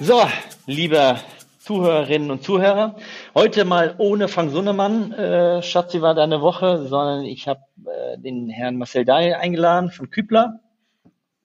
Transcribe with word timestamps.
So, 0.00 0.22
liebe 0.66 1.16
Zuhörerinnen 1.58 2.30
und 2.30 2.42
Zuhörer, 2.42 2.96
heute 3.34 3.66
mal 3.66 3.94
ohne 3.98 4.28
Frank 4.28 4.52
Sunnemann, 4.52 5.12
äh, 5.12 5.62
Schatzi 5.62 6.00
war 6.00 6.14
da 6.14 6.24
eine 6.24 6.40
Woche, 6.40 6.86
sondern 6.86 7.24
ich 7.24 7.46
habe 7.46 7.60
äh, 7.84 8.16
den 8.16 8.48
Herrn 8.48 8.76
Marcel 8.76 9.04
Dahl 9.04 9.34
eingeladen 9.34 9.90
von 9.90 10.08
Kübler, 10.08 10.60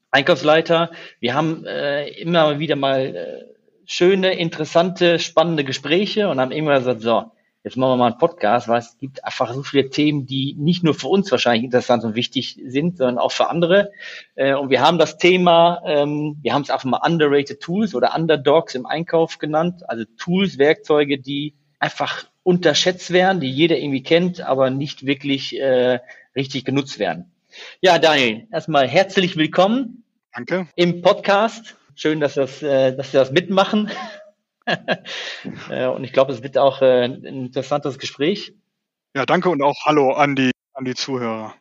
Einkaufsleiter. 0.10 0.92
Wir 1.20 1.34
haben 1.34 1.66
äh, 1.66 2.08
immer 2.12 2.60
wieder 2.60 2.78
mal 2.78 3.16
äh, 3.16 3.44
schöne, 3.86 4.36
interessante, 4.36 5.20
spannende 5.20 5.66
Gespräche 5.66 6.30
und 6.30 6.40
haben 6.40 6.52
immer 6.52 6.78
gesagt, 6.78 7.02
so, 7.02 7.34
jetzt 7.64 7.78
machen 7.78 7.92
wir 7.92 7.98
mal 7.98 8.08
einen 8.08 8.18
Podcast, 8.18 8.68
weil 8.68 8.80
es 8.80 8.98
gibt 8.98 9.24
einfach 9.24 9.54
so 9.54 9.64
viele 9.64 9.90
Themen, 9.90 10.26
die 10.26 10.56
nicht 10.58 10.84
nur 10.84 10.94
für 10.94 11.08
uns 11.08 11.32
wahrscheinlich 11.32 11.64
interessant 11.64 12.04
und 12.04 12.16
wichtig 12.16 12.60
sind, 12.66 12.98
sondern 12.98 13.18
auch 13.18 13.32
für 13.32 13.50
andere. 13.50 13.92
Äh, 14.36 14.54
und 14.56 14.70
wir 14.70 14.82
haben 14.82 14.98
das 14.98 15.18
Thema, 15.18 15.82
ähm, 15.86 16.38
wir 16.42 16.54
haben 16.54 16.64
es 16.64 16.70
einfach 16.70 16.86
mal 16.86 17.02
underrated 17.04 17.62
Tools 17.62 17.96
oder 17.96 18.14
Underdogs 18.16 18.76
im 18.76 18.86
Einkauf 18.86 19.38
genannt, 19.38 19.84
also 19.88 20.04
Tools, 20.18 20.58
Werkzeuge, 20.58 21.20
die 21.20 21.56
einfach 21.80 22.26
unterschätzt 22.44 23.12
werden, 23.12 23.40
die 23.40 23.50
jeder 23.50 23.78
irgendwie 23.78 24.04
kennt, 24.04 24.42
aber 24.42 24.70
nicht 24.70 25.06
wirklich 25.06 25.58
äh, 25.58 26.00
richtig 26.36 26.66
genutzt 26.66 27.00
werden. 27.00 27.32
Ja, 27.82 28.00
Daniel, 28.00 28.48
erstmal 28.52 28.88
herzlich 28.88 29.38
willkommen. 29.38 30.04
Danke. 30.34 30.68
Im 30.76 31.02
Podcast. 31.02 31.78
Schön, 31.96 32.20
dass, 32.20 32.34
das, 32.34 32.62
äh, 32.64 32.96
dass 32.96 33.14
wir 33.14 33.20
das 33.20 33.32
mitmachen. 33.32 33.90
Äh, 35.70 35.88
und 35.88 36.04
ich 36.04 36.14
glaube, 36.14 36.32
es 36.32 36.42
wird 36.42 36.58
auch 36.58 36.82
äh, 36.82 37.04
ein 37.04 37.24
interessantes 37.26 38.00
Gespräch. 38.00 38.54
Ja, 39.14 39.26
danke 39.26 39.50
und 39.50 39.62
auch 39.62 39.76
Hallo 39.86 40.14
an 40.14 40.36
die, 40.36 40.52
an 40.74 40.86
die 40.86 40.96
Zuhörer. 40.96 41.54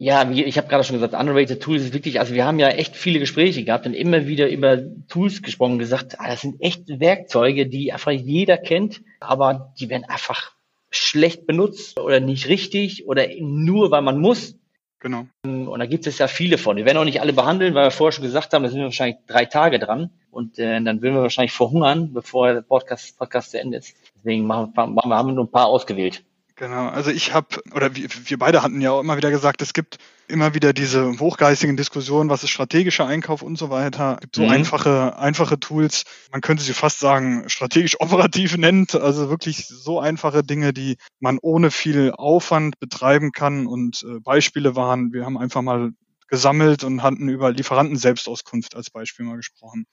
Ja, 0.00 0.30
wie, 0.30 0.44
ich 0.44 0.56
habe 0.56 0.68
gerade 0.68 0.84
schon 0.84 0.94
gesagt, 0.94 1.14
underrated 1.14 1.60
Tools 1.60 1.82
ist 1.82 1.92
wirklich, 1.92 2.20
also 2.20 2.32
wir 2.32 2.46
haben 2.46 2.60
ja 2.60 2.68
echt 2.68 2.94
viele 2.94 3.18
Gespräche 3.18 3.64
gehabt 3.64 3.84
und 3.86 3.94
immer 3.94 4.28
wieder 4.28 4.48
über 4.48 4.78
Tools 5.08 5.42
gesprochen 5.42 5.80
gesagt, 5.80 6.20
ah, 6.20 6.28
das 6.28 6.42
sind 6.42 6.60
echt 6.60 7.00
Werkzeuge, 7.00 7.66
die 7.66 7.92
einfach 7.92 8.12
jeder 8.12 8.56
kennt, 8.56 9.02
aber 9.18 9.74
die 9.80 9.90
werden 9.90 10.04
einfach 10.04 10.52
schlecht 10.90 11.46
benutzt 11.46 11.98
oder 11.98 12.20
nicht 12.20 12.48
richtig 12.48 13.08
oder 13.08 13.26
nur 13.40 13.90
weil 13.90 14.02
man 14.02 14.20
muss. 14.20 14.54
Genau. 15.00 15.26
Und 15.44 15.78
da 15.78 15.86
gibt 15.86 16.06
es 16.06 16.18
ja 16.18 16.26
viele 16.26 16.58
von. 16.58 16.76
Wir 16.76 16.84
werden 16.84 16.98
auch 16.98 17.04
nicht 17.04 17.20
alle 17.20 17.32
behandeln, 17.32 17.74
weil 17.74 17.86
wir 17.86 17.90
vorher 17.92 18.12
schon 18.12 18.24
gesagt 18.24 18.52
haben, 18.52 18.64
da 18.64 18.68
sind 18.68 18.78
wir 18.78 18.86
wahrscheinlich 18.86 19.18
drei 19.26 19.44
Tage 19.44 19.78
dran. 19.78 20.10
Und 20.30 20.58
äh, 20.58 20.82
dann 20.82 21.00
würden 21.02 21.14
wir 21.14 21.22
wahrscheinlich 21.22 21.52
verhungern, 21.52 22.12
bevor 22.12 22.52
der 22.52 22.62
Podcast, 22.62 23.16
Podcast 23.16 23.52
zu 23.52 23.60
Ende 23.60 23.78
ist. 23.78 23.94
Deswegen 24.16 24.46
machen, 24.46 24.72
machen 24.74 25.12
haben 25.12 25.28
wir 25.28 25.34
nur 25.34 25.44
ein 25.44 25.50
paar 25.50 25.66
ausgewählt. 25.66 26.24
Genau, 26.58 26.88
also 26.88 27.12
ich 27.12 27.32
habe, 27.34 27.62
oder 27.72 27.94
wir, 27.94 28.08
wir 28.24 28.36
beide 28.36 28.64
hatten 28.64 28.80
ja 28.80 28.90
auch 28.90 29.00
immer 29.00 29.16
wieder 29.16 29.30
gesagt, 29.30 29.62
es 29.62 29.72
gibt 29.72 29.98
immer 30.26 30.54
wieder 30.54 30.72
diese 30.72 31.20
hochgeistigen 31.20 31.76
Diskussionen, 31.76 32.30
was 32.30 32.42
ist 32.42 32.50
strategischer 32.50 33.06
Einkauf 33.06 33.42
und 33.42 33.56
so 33.56 33.70
weiter. 33.70 34.14
Es 34.14 34.20
gibt 34.22 34.34
so 34.34 34.42
mhm. 34.42 34.50
einfache, 34.50 35.16
einfache 35.16 35.60
Tools, 35.60 36.02
man 36.32 36.40
könnte 36.40 36.64
sie 36.64 36.72
fast 36.72 36.98
sagen, 36.98 37.48
strategisch 37.48 37.94
operativ 38.00 38.56
nennt, 38.56 38.96
also 38.96 39.30
wirklich 39.30 39.68
so 39.68 40.00
einfache 40.00 40.42
Dinge, 40.42 40.72
die 40.72 40.96
man 41.20 41.38
ohne 41.40 41.70
viel 41.70 42.10
Aufwand 42.10 42.80
betreiben 42.80 43.30
kann. 43.30 43.68
Und 43.68 44.02
äh, 44.02 44.18
Beispiele 44.18 44.74
waren, 44.74 45.12
wir 45.12 45.24
haben 45.24 45.38
einfach 45.38 45.62
mal 45.62 45.92
gesammelt 46.26 46.82
und 46.82 47.04
hatten 47.04 47.28
über 47.28 47.52
Lieferanten-Selbstauskunft 47.52 48.74
als 48.74 48.90
Beispiel 48.90 49.26
mal 49.26 49.36
gesprochen. 49.36 49.86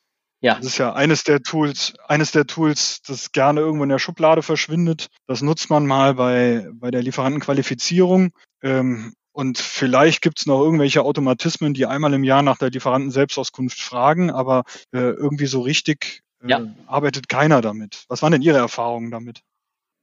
Ja. 0.45 0.57
Das 0.57 0.67
ist 0.67 0.77
ja 0.77 0.93
eines 0.93 1.23
der 1.23 1.41
Tools, 1.41 1.95
eines 2.07 2.31
der 2.31 2.45
Tools, 2.45 3.01
das 3.01 3.31
gerne 3.31 3.61
irgendwo 3.61 3.81
in 3.81 3.89
der 3.89 3.97
Schublade 3.97 4.43
verschwindet. 4.43 5.07
Das 5.25 5.41
nutzt 5.41 5.71
man 5.71 5.87
mal 5.87 6.13
bei, 6.13 6.67
bei 6.71 6.91
der 6.91 7.01
Lieferantenqualifizierung. 7.01 8.29
Ähm, 8.61 9.15
und 9.31 9.57
vielleicht 9.57 10.21
gibt 10.21 10.37
es 10.37 10.45
noch 10.45 10.61
irgendwelche 10.61 11.01
Automatismen, 11.01 11.73
die 11.73 11.87
einmal 11.87 12.13
im 12.13 12.23
Jahr 12.23 12.43
nach 12.43 12.59
der 12.59 12.69
Lieferanten-Selbstauskunft 12.69 13.81
fragen, 13.81 14.29
aber 14.29 14.65
äh, 14.91 14.99
irgendwie 14.99 15.47
so 15.47 15.61
richtig 15.61 16.21
äh, 16.43 16.51
ja. 16.51 16.61
arbeitet 16.85 17.27
keiner 17.27 17.61
damit. 17.61 18.05
Was 18.07 18.21
waren 18.21 18.31
denn 18.31 18.43
Ihre 18.43 18.59
Erfahrungen 18.59 19.09
damit? 19.09 19.41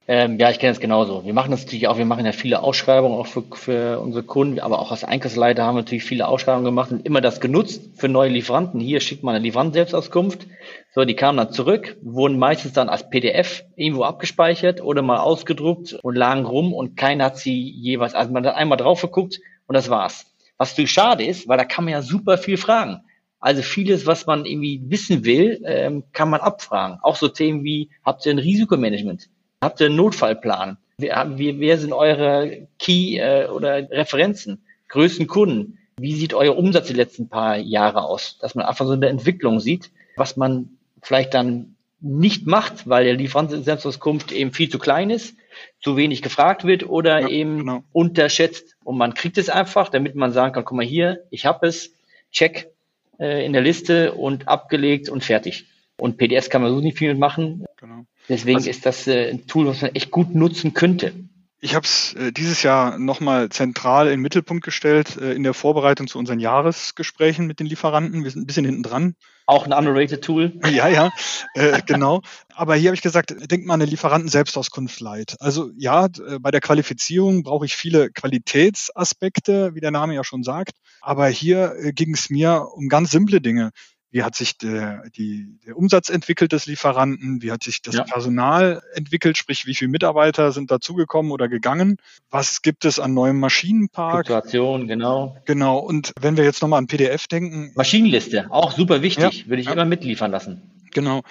Ähm, 0.08 0.36
ja, 0.38 0.50
ich 0.50 0.58
kenne 0.58 0.72
es 0.72 0.80
genauso. 0.80 1.24
Wir 1.24 1.32
machen 1.32 1.52
das 1.52 1.62
natürlich 1.62 1.86
auch, 1.86 1.96
wir 1.96 2.04
machen 2.04 2.26
ja 2.26 2.32
viele 2.32 2.62
Ausschreibungen 2.62 3.16
auch 3.16 3.26
für, 3.28 3.44
für 3.52 4.00
unsere 4.00 4.24
Kunden, 4.24 4.58
aber 4.58 4.80
auch 4.80 4.90
als 4.90 5.04
Einkaufsleiter 5.04 5.64
haben 5.64 5.76
wir 5.76 5.82
natürlich 5.82 6.02
viele 6.02 6.26
Ausschreibungen 6.26 6.64
gemacht 6.64 6.90
und 6.90 7.06
immer 7.06 7.20
das 7.20 7.40
genutzt 7.40 7.82
für 7.94 8.08
neue 8.08 8.28
Lieferanten. 8.28 8.80
Hier 8.80 9.00
schickt 9.00 9.22
man 9.22 9.36
eine 9.36 9.44
Lieferanten-Selbstauskunft. 9.44 10.48
So, 10.92 11.04
die 11.04 11.14
kamen 11.14 11.38
dann 11.38 11.52
zurück, 11.52 11.96
wurden 12.02 12.36
meistens 12.36 12.72
dann 12.72 12.88
als 12.88 13.08
PDF 13.10 13.64
irgendwo 13.76 14.02
abgespeichert 14.02 14.82
oder 14.82 15.02
mal 15.02 15.18
ausgedruckt 15.18 15.94
und 16.02 16.16
lagen 16.16 16.46
rum 16.46 16.74
und 16.74 16.96
keiner 16.96 17.26
hat 17.26 17.38
sie 17.38 17.70
jeweils, 17.70 18.14
also 18.14 18.32
man 18.32 18.44
hat 18.44 18.56
einmal 18.56 18.78
drauf 18.78 19.02
geguckt 19.02 19.40
und 19.68 19.74
das 19.74 19.88
war's. 19.88 20.26
Was 20.58 20.72
natürlich 20.72 20.90
schade 20.90 21.24
ist, 21.24 21.46
weil 21.46 21.58
da 21.58 21.64
kann 21.64 21.84
man 21.84 21.92
ja 21.92 22.02
super 22.02 22.38
viel 22.38 22.56
fragen. 22.56 23.02
Also 23.38 23.62
vieles, 23.62 24.06
was 24.06 24.26
man 24.26 24.46
irgendwie 24.46 24.82
wissen 24.84 25.24
will, 25.24 25.62
ähm, 25.64 26.04
kann 26.12 26.28
man 26.28 26.40
abfragen. 26.40 26.98
Auch 27.02 27.16
so 27.16 27.28
Themen 27.28 27.62
wie, 27.64 27.90
habt 28.04 28.26
ihr 28.26 28.32
ein 28.32 28.38
Risikomanagement? 28.38 29.28
Habt 29.62 29.80
ihr 29.80 29.86
einen 29.86 29.96
Notfallplan? 29.96 30.76
Wer, 30.98 31.38
wer 31.38 31.78
sind 31.78 31.92
eure 31.92 32.66
Key- 32.80 33.18
äh, 33.18 33.46
oder 33.46 33.88
Referenzen, 33.90 34.64
größten 34.88 35.28
Kunden? 35.28 35.78
Wie 35.96 36.14
sieht 36.14 36.34
euer 36.34 36.56
Umsatz 36.58 36.88
die 36.88 36.94
letzten 36.94 37.28
paar 37.28 37.56
Jahre 37.56 38.02
aus? 38.02 38.38
Dass 38.40 38.56
man 38.56 38.66
einfach 38.66 38.86
so 38.86 38.92
eine 38.92 39.08
Entwicklung 39.08 39.60
sieht, 39.60 39.92
was 40.16 40.36
man 40.36 40.70
vielleicht 41.00 41.32
dann 41.32 41.76
nicht 42.00 42.48
macht, 42.48 42.88
weil 42.88 43.04
der 43.04 43.14
Lieferanten-Selbstauskunft 43.14 44.32
eben 44.32 44.52
viel 44.52 44.68
zu 44.68 44.80
klein 44.80 45.10
ist, 45.10 45.36
zu 45.80 45.96
wenig 45.96 46.22
gefragt 46.22 46.64
wird 46.64 46.88
oder 46.88 47.20
ja, 47.20 47.28
eben 47.28 47.58
genau. 47.58 47.84
unterschätzt. 47.92 48.74
Und 48.82 48.98
man 48.98 49.14
kriegt 49.14 49.38
es 49.38 49.48
einfach, 49.48 49.90
damit 49.90 50.16
man 50.16 50.32
sagen 50.32 50.52
kann, 50.52 50.64
guck 50.64 50.76
mal 50.76 50.84
hier, 50.84 51.22
ich 51.30 51.46
habe 51.46 51.68
es, 51.68 51.92
check 52.32 52.72
äh, 53.20 53.46
in 53.46 53.52
der 53.52 53.62
Liste 53.62 54.14
und 54.14 54.48
abgelegt 54.48 55.08
und 55.08 55.22
fertig. 55.22 55.66
Und 56.02 56.16
PDS 56.16 56.50
kann 56.50 56.62
man 56.62 56.72
so 56.72 56.80
nicht 56.80 56.98
viel 56.98 57.10
mitmachen. 57.10 57.64
Genau. 57.76 58.06
Deswegen 58.28 58.56
also, 58.56 58.68
ist 58.68 58.84
das 58.84 59.06
äh, 59.06 59.30
ein 59.30 59.46
Tool, 59.46 59.68
was 59.68 59.82
man 59.82 59.94
echt 59.94 60.10
gut 60.10 60.34
nutzen 60.34 60.74
könnte. 60.74 61.12
Ich 61.60 61.76
habe 61.76 61.84
es 61.84 62.14
äh, 62.14 62.32
dieses 62.32 62.64
Jahr 62.64 62.98
nochmal 62.98 63.50
zentral 63.50 64.06
in 64.06 64.14
den 64.14 64.20
Mittelpunkt 64.20 64.64
gestellt 64.64 65.16
äh, 65.16 65.32
in 65.32 65.44
der 65.44 65.54
Vorbereitung 65.54 66.08
zu 66.08 66.18
unseren 66.18 66.40
Jahresgesprächen 66.40 67.46
mit 67.46 67.60
den 67.60 67.68
Lieferanten. 67.68 68.24
Wir 68.24 68.32
sind 68.32 68.42
ein 68.42 68.46
bisschen 68.46 68.64
hinten 68.64 68.82
dran. 68.82 69.14
Auch 69.46 69.64
ein 69.64 69.72
underrated 69.72 70.24
Tool. 70.24 70.58
Ja, 70.72 70.88
ja, 70.88 71.12
äh, 71.54 71.80
genau. 71.86 72.22
Aber 72.52 72.74
hier 72.74 72.88
habe 72.88 72.96
ich 72.96 73.02
gesagt, 73.02 73.36
denkt 73.48 73.68
mal 73.68 73.74
eine 73.74 73.84
Lieferanten-Selbstauskunft 73.84 74.98
leid. 74.98 75.36
Also 75.38 75.70
ja, 75.76 76.08
bei 76.40 76.50
der 76.50 76.60
Qualifizierung 76.60 77.44
brauche 77.44 77.64
ich 77.64 77.76
viele 77.76 78.10
Qualitätsaspekte, 78.10 79.76
wie 79.76 79.80
der 79.80 79.92
Name 79.92 80.16
ja 80.16 80.24
schon 80.24 80.42
sagt. 80.42 80.72
Aber 81.00 81.28
hier 81.28 81.76
ging 81.92 82.14
es 82.14 82.28
mir 82.28 82.66
um 82.74 82.88
ganz 82.88 83.12
simple 83.12 83.40
Dinge 83.40 83.70
wie 84.12 84.22
hat 84.22 84.36
sich 84.36 84.58
der, 84.58 85.04
die, 85.16 85.58
der 85.66 85.76
Umsatz 85.76 86.10
entwickelt 86.10 86.52
des 86.52 86.66
Lieferanten, 86.66 87.42
wie 87.42 87.50
hat 87.50 87.64
sich 87.64 87.80
das 87.80 87.96
ja. 87.96 88.04
Personal 88.04 88.82
entwickelt, 88.94 89.38
sprich 89.38 89.66
wie 89.66 89.74
viele 89.74 89.90
Mitarbeiter 89.90 90.52
sind 90.52 90.70
dazugekommen 90.70 91.32
oder 91.32 91.48
gegangen, 91.48 91.96
was 92.30 92.60
gibt 92.60 92.84
es 92.84 92.98
an 92.98 93.14
neuem 93.14 93.40
Maschinenpark. 93.40 94.26
Situation, 94.26 94.86
genau. 94.86 95.36
Genau, 95.46 95.78
und 95.78 96.12
wenn 96.20 96.36
wir 96.36 96.44
jetzt 96.44 96.60
nochmal 96.60 96.78
an 96.78 96.86
PDF 96.86 97.26
denken. 97.26 97.72
Maschinenliste, 97.74 98.50
auch 98.50 98.72
super 98.72 99.00
wichtig, 99.00 99.40
ja, 99.40 99.48
würde 99.48 99.62
ich 99.62 99.66
ja. 99.66 99.72
immer 99.72 99.86
mitliefern 99.86 100.30
lassen. 100.30 100.62
Genau. 100.92 101.22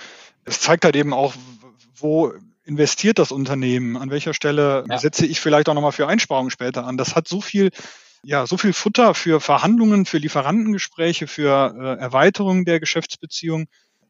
Es 0.43 0.59
zeigt 0.59 0.83
halt 0.83 0.95
eben 0.95 1.13
auch, 1.13 1.35
wo 1.95 2.33
investiert 2.63 3.19
das 3.19 3.31
Unternehmen, 3.31 3.95
an 3.95 4.09
welcher 4.09 4.33
Stelle 4.33 4.85
setze 4.97 5.25
ich 5.27 5.39
vielleicht 5.39 5.69
auch 5.69 5.73
nochmal 5.75 5.91
für 5.91 6.07
Einsparungen 6.07 6.49
später 6.49 6.85
an. 6.85 6.97
Das 6.97 7.15
hat 7.15 7.27
so 7.27 7.41
viel 7.41 7.69
ja, 8.23 8.45
so 8.45 8.57
viel 8.57 8.73
Futter 8.73 9.13
für 9.13 9.39
Verhandlungen, 9.41 10.05
für 10.05 10.17
Lieferantengespräche, 10.17 11.27
für 11.27 11.75
äh, 11.77 12.01
Erweiterung 12.01 12.65
der 12.65 12.79
Geschäftsbeziehung. 12.79 13.65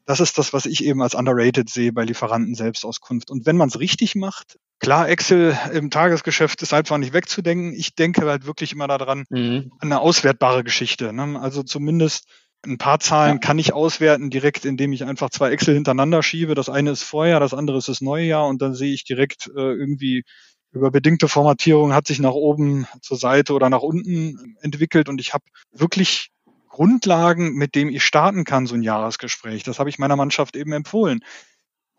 Das 0.05 0.19
ist 0.19 0.37
das, 0.37 0.51
was 0.51 0.65
ich 0.65 0.83
eben 0.83 1.01
als 1.01 1.15
underrated 1.15 1.69
sehe 1.69 1.93
bei 1.93 2.03
Lieferanten 2.03 2.55
Selbstauskunft. 2.55 3.29
Und 3.31 3.45
wenn 3.45 3.55
man 3.55 3.69
es 3.69 3.79
richtig 3.79 4.15
macht, 4.15 4.57
klar, 4.79 5.07
Excel 5.07 5.57
im 5.73 5.89
Tagesgeschäft 5.91 6.61
ist 6.61 6.73
einfach 6.73 6.97
nicht 6.97 7.13
wegzudenken. 7.13 7.73
Ich 7.73 7.95
denke 7.95 8.25
halt 8.25 8.45
wirklich 8.45 8.73
immer 8.73 8.87
daran, 8.87 9.25
mhm. 9.29 9.71
an 9.79 9.91
eine 9.91 10.01
auswertbare 10.01 10.63
Geschichte. 10.63 11.13
Ne? 11.13 11.39
Also 11.39 11.63
zumindest 11.63 12.25
ein 12.63 12.77
paar 12.77 12.99
Zahlen 12.99 13.39
kann 13.39 13.57
ich 13.57 13.73
auswerten 13.73 14.29
direkt, 14.29 14.65
indem 14.65 14.93
ich 14.93 15.03
einfach 15.03 15.29
zwei 15.29 15.51
Excel 15.51 15.73
hintereinander 15.73 16.21
schiebe. 16.21 16.53
Das 16.53 16.69
eine 16.69 16.91
ist 16.91 17.03
Vorjahr, 17.03 17.39
das 17.39 17.53
andere 17.53 17.77
ist 17.77 17.87
das 17.87 18.01
neue 18.01 18.25
Jahr 18.25 18.47
und 18.47 18.61
dann 18.61 18.75
sehe 18.75 18.93
ich 18.93 19.03
direkt 19.03 19.47
äh, 19.47 19.59
irgendwie 19.59 20.23
über 20.71 20.91
bedingte 20.91 21.27
Formatierung 21.27 21.93
hat 21.93 22.07
sich 22.07 22.19
nach 22.19 22.31
oben 22.31 22.87
zur 23.01 23.17
Seite 23.17 23.53
oder 23.53 23.69
nach 23.69 23.81
unten 23.81 24.57
entwickelt 24.61 25.09
und 25.09 25.19
ich 25.19 25.33
habe 25.33 25.43
wirklich 25.71 26.31
Grundlagen, 26.69 27.53
mit 27.55 27.75
dem 27.75 27.89
ich 27.89 28.03
starten 28.03 28.45
kann, 28.45 28.65
so 28.65 28.75
ein 28.75 28.81
Jahresgespräch. 28.81 29.63
Das 29.63 29.79
habe 29.79 29.89
ich 29.89 29.99
meiner 29.99 30.15
Mannschaft 30.15 30.55
eben 30.55 30.71
empfohlen. 30.71 31.19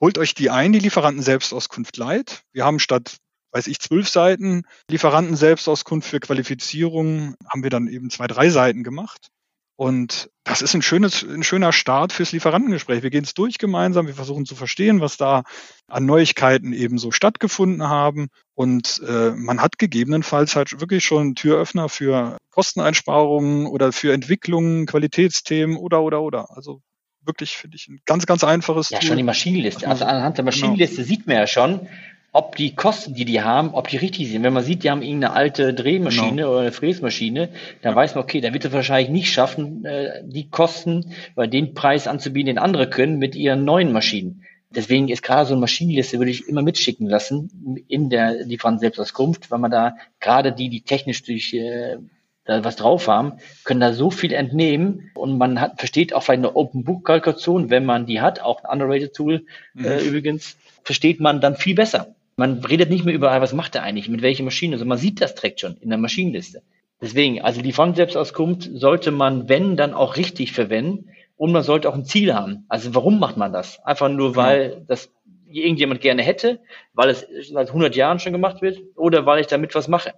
Holt 0.01 0.17
euch 0.17 0.35
die 0.35 0.49
ein, 0.49 0.73
die 0.73 0.79
Lieferanten 0.79 1.23
Selbstauskunft 1.23 1.99
Light. 1.99 2.43
Wir 2.53 2.65
haben 2.65 2.79
statt, 2.79 3.19
weiß 3.53 3.67
ich, 3.67 3.79
zwölf 3.79 4.09
Seiten 4.09 4.63
Lieferanten 4.89 5.37
Selbstauskunft 5.37 6.09
für 6.09 6.21
Qualifizierung, 6.21 7.35
haben 7.47 7.63
wir 7.63 7.71
dann 7.71 7.87
eben 7.87 8.09
zwei, 8.09 8.27
drei 8.27 8.49
Seiten 8.49 8.83
gemacht. 8.83 9.29
Und 9.77 10.31
das 10.45 10.61
ist 10.61 10.75
ein, 10.75 10.83
schönes, 10.83 11.23
ein 11.23 11.43
schöner 11.43 11.73
Start 11.73 12.13
fürs 12.13 12.33
Lieferantengespräch. 12.33 13.03
Wir 13.03 13.11
gehen 13.11 13.25
es 13.25 13.35
durch 13.35 13.59
gemeinsam, 13.59 14.07
wir 14.07 14.15
versuchen 14.15 14.45
zu 14.45 14.55
verstehen, 14.55 15.01
was 15.01 15.17
da 15.17 15.45
an 15.89 16.05
Neuigkeiten 16.05 16.73
eben 16.73 16.99
so 16.99 17.11
stattgefunden 17.11 17.89
haben. 17.89 18.29
Und 18.55 19.01
äh, 19.07 19.31
man 19.31 19.61
hat 19.61 19.79
gegebenenfalls 19.79 20.57
halt 20.57 20.81
wirklich 20.81 21.05
schon 21.05 21.35
Türöffner 21.35 21.89
für 21.89 22.37
Kosteneinsparungen 22.51 23.67
oder 23.67 23.93
für 23.93 24.13
Entwicklungen, 24.13 24.87
Qualitätsthemen 24.87 25.77
oder 25.77 26.03
oder 26.03 26.21
oder. 26.21 26.55
Also 26.55 26.83
wirklich, 27.25 27.57
finde 27.57 27.77
ich, 27.77 27.89
ein 27.89 28.01
ganz, 28.05 28.27
ganz 28.27 28.45
einfaches 28.45 28.91
Ja, 28.91 28.99
Tool. 28.99 29.09
schon 29.09 29.17
die 29.17 29.23
Maschinenliste. 29.23 29.89
Also 29.89 30.05
anhand 30.05 30.39
der 30.39 30.45
genau. 30.45 30.55
Maschinenliste 30.57 30.97
genau. 30.97 31.09
sieht 31.09 31.27
man 31.27 31.37
ja 31.37 31.47
schon, 31.47 31.89
ob 32.33 32.57
die 32.57 32.75
Kosten, 32.75 33.15
die 33.15 33.27
die 33.27 33.43
haben, 33.43 33.75
ob 33.75 33.89
die 33.89 33.99
richtig 33.99 34.31
sind. 34.31 34.43
Wenn 34.43 34.55
man 34.55 34.65
sieht, 34.65 34.85
die 34.85 34.91
haben 34.91 35.03
irgendeine 35.03 35.35
alte 35.35 35.75
Drehmaschine 35.75 36.37
genau. 36.37 36.51
oder 36.53 36.61
eine 36.61 36.73
Fräsmaschine, 36.73 37.51
dann 37.83 37.93
ja. 37.93 37.97
weiß 37.97 38.15
man, 38.15 38.25
okay, 38.25 38.41
der 38.41 38.55
wird 38.55 38.65
es 38.65 38.73
wahrscheinlich 38.73 39.11
nicht 39.11 39.33
schaffen, 39.33 39.85
äh, 39.85 40.23
die 40.25 40.49
Kosten 40.49 41.15
bei 41.35 41.47
den 41.47 41.75
Preis 41.75 42.07
anzubieten, 42.07 42.47
den 42.47 42.59
andere 42.59 42.89
können 42.89 43.19
mit 43.19 43.35
ihren 43.35 43.65
neuen 43.65 43.93
Maschinen. 43.93 44.45
Deswegen 44.75 45.09
ist 45.09 45.23
gerade 45.23 45.47
so 45.47 45.53
eine 45.53 45.61
Maschinenliste, 45.61 46.19
würde 46.19 46.31
ich 46.31 46.49
immer 46.49 46.63
mitschicken 46.63 47.07
lassen 47.07 47.85
in 47.89 48.09
der 48.09 48.45
Lieferant-Selbstauskunft, 48.45 49.51
weil 49.51 49.59
man 49.59 49.71
da 49.71 49.97
gerade 50.19 50.53
die, 50.53 50.71
die 50.71 50.81
technisch 50.81 51.23
durch 51.25 51.53
äh, 51.53 51.99
da 52.45 52.65
was 52.65 52.77
drauf 52.77 53.07
haben, 53.09 53.35
können 53.65 53.81
da 53.81 53.93
so 53.93 54.11
viel 54.11 54.33
entnehmen 54.33 55.11
und 55.15 55.37
man 55.37 55.61
hat, 55.61 55.79
versteht 55.79 56.15
auch 56.15 56.23
vielleicht 56.23 56.39
eine 56.39 56.57
Open 56.57 56.85
Book 56.85 57.05
Kalkulation, 57.05 57.69
wenn 57.69 57.85
man 57.85 58.07
die 58.07 58.23
hat, 58.23 58.41
auch 58.41 58.65
ein 58.65 58.71
underrated 58.73 59.15
Tool 59.15 59.45
mhm. 59.75 59.85
äh, 59.85 60.01
übrigens, 60.01 60.57
versteht 60.83 61.21
man 61.21 61.43
dann 61.43 61.57
viel 61.57 61.75
besser. 61.75 62.15
Man 62.43 62.59
redet 62.65 62.91
nicht 62.91 63.05
mehr 63.05 63.15
über, 63.15 63.31
ah, 63.31 63.41
was 63.41 63.53
macht 63.53 63.77
er 63.77 63.85
eigentlich, 63.85 64.09
mit 64.09 64.21
welcher 64.21 64.43
Maschine, 64.43 64.75
also 64.75 64.85
man 64.85 64.99
sieht 64.99 65.21
das 65.21 65.37
direkt 65.37 65.61
schon 65.61 65.77
in 65.77 65.91
der 65.91 65.99
Maschinenliste. 65.99 66.65
Deswegen, 67.01 67.41
also 67.41 67.63
die 67.63 67.71
Fondselbstauskunft 67.71 68.69
sollte 68.75 69.13
man, 69.13 69.49
wenn, 69.49 69.77
dann 69.77 69.95
auch 69.95 70.17
richtig 70.17 70.51
verwenden 70.51 71.11
und 71.37 71.53
man 71.53 71.63
sollte 71.63 71.89
auch 71.89 71.95
ein 71.95 72.05
Ziel 72.05 72.35
haben. 72.35 72.65
Also 72.69 72.97
warum 72.97 73.21
macht 73.21 73.37
man 73.37 73.53
das? 73.53 73.79
Einfach 73.85 74.09
nur, 74.09 74.35
weil 74.35 74.83
das 74.89 75.13
irgendjemand 75.49 76.01
gerne 76.01 76.25
hätte, 76.25 76.59
weil 76.95 77.11
es 77.11 77.25
seit 77.49 77.69
100 77.69 77.95
Jahren 77.95 78.19
schon 78.19 78.33
gemacht 78.33 78.61
wird 78.61 78.81
oder 78.97 79.25
weil 79.25 79.41
ich 79.41 79.47
damit 79.47 79.77
was 79.77 79.87
mache. 79.87 80.13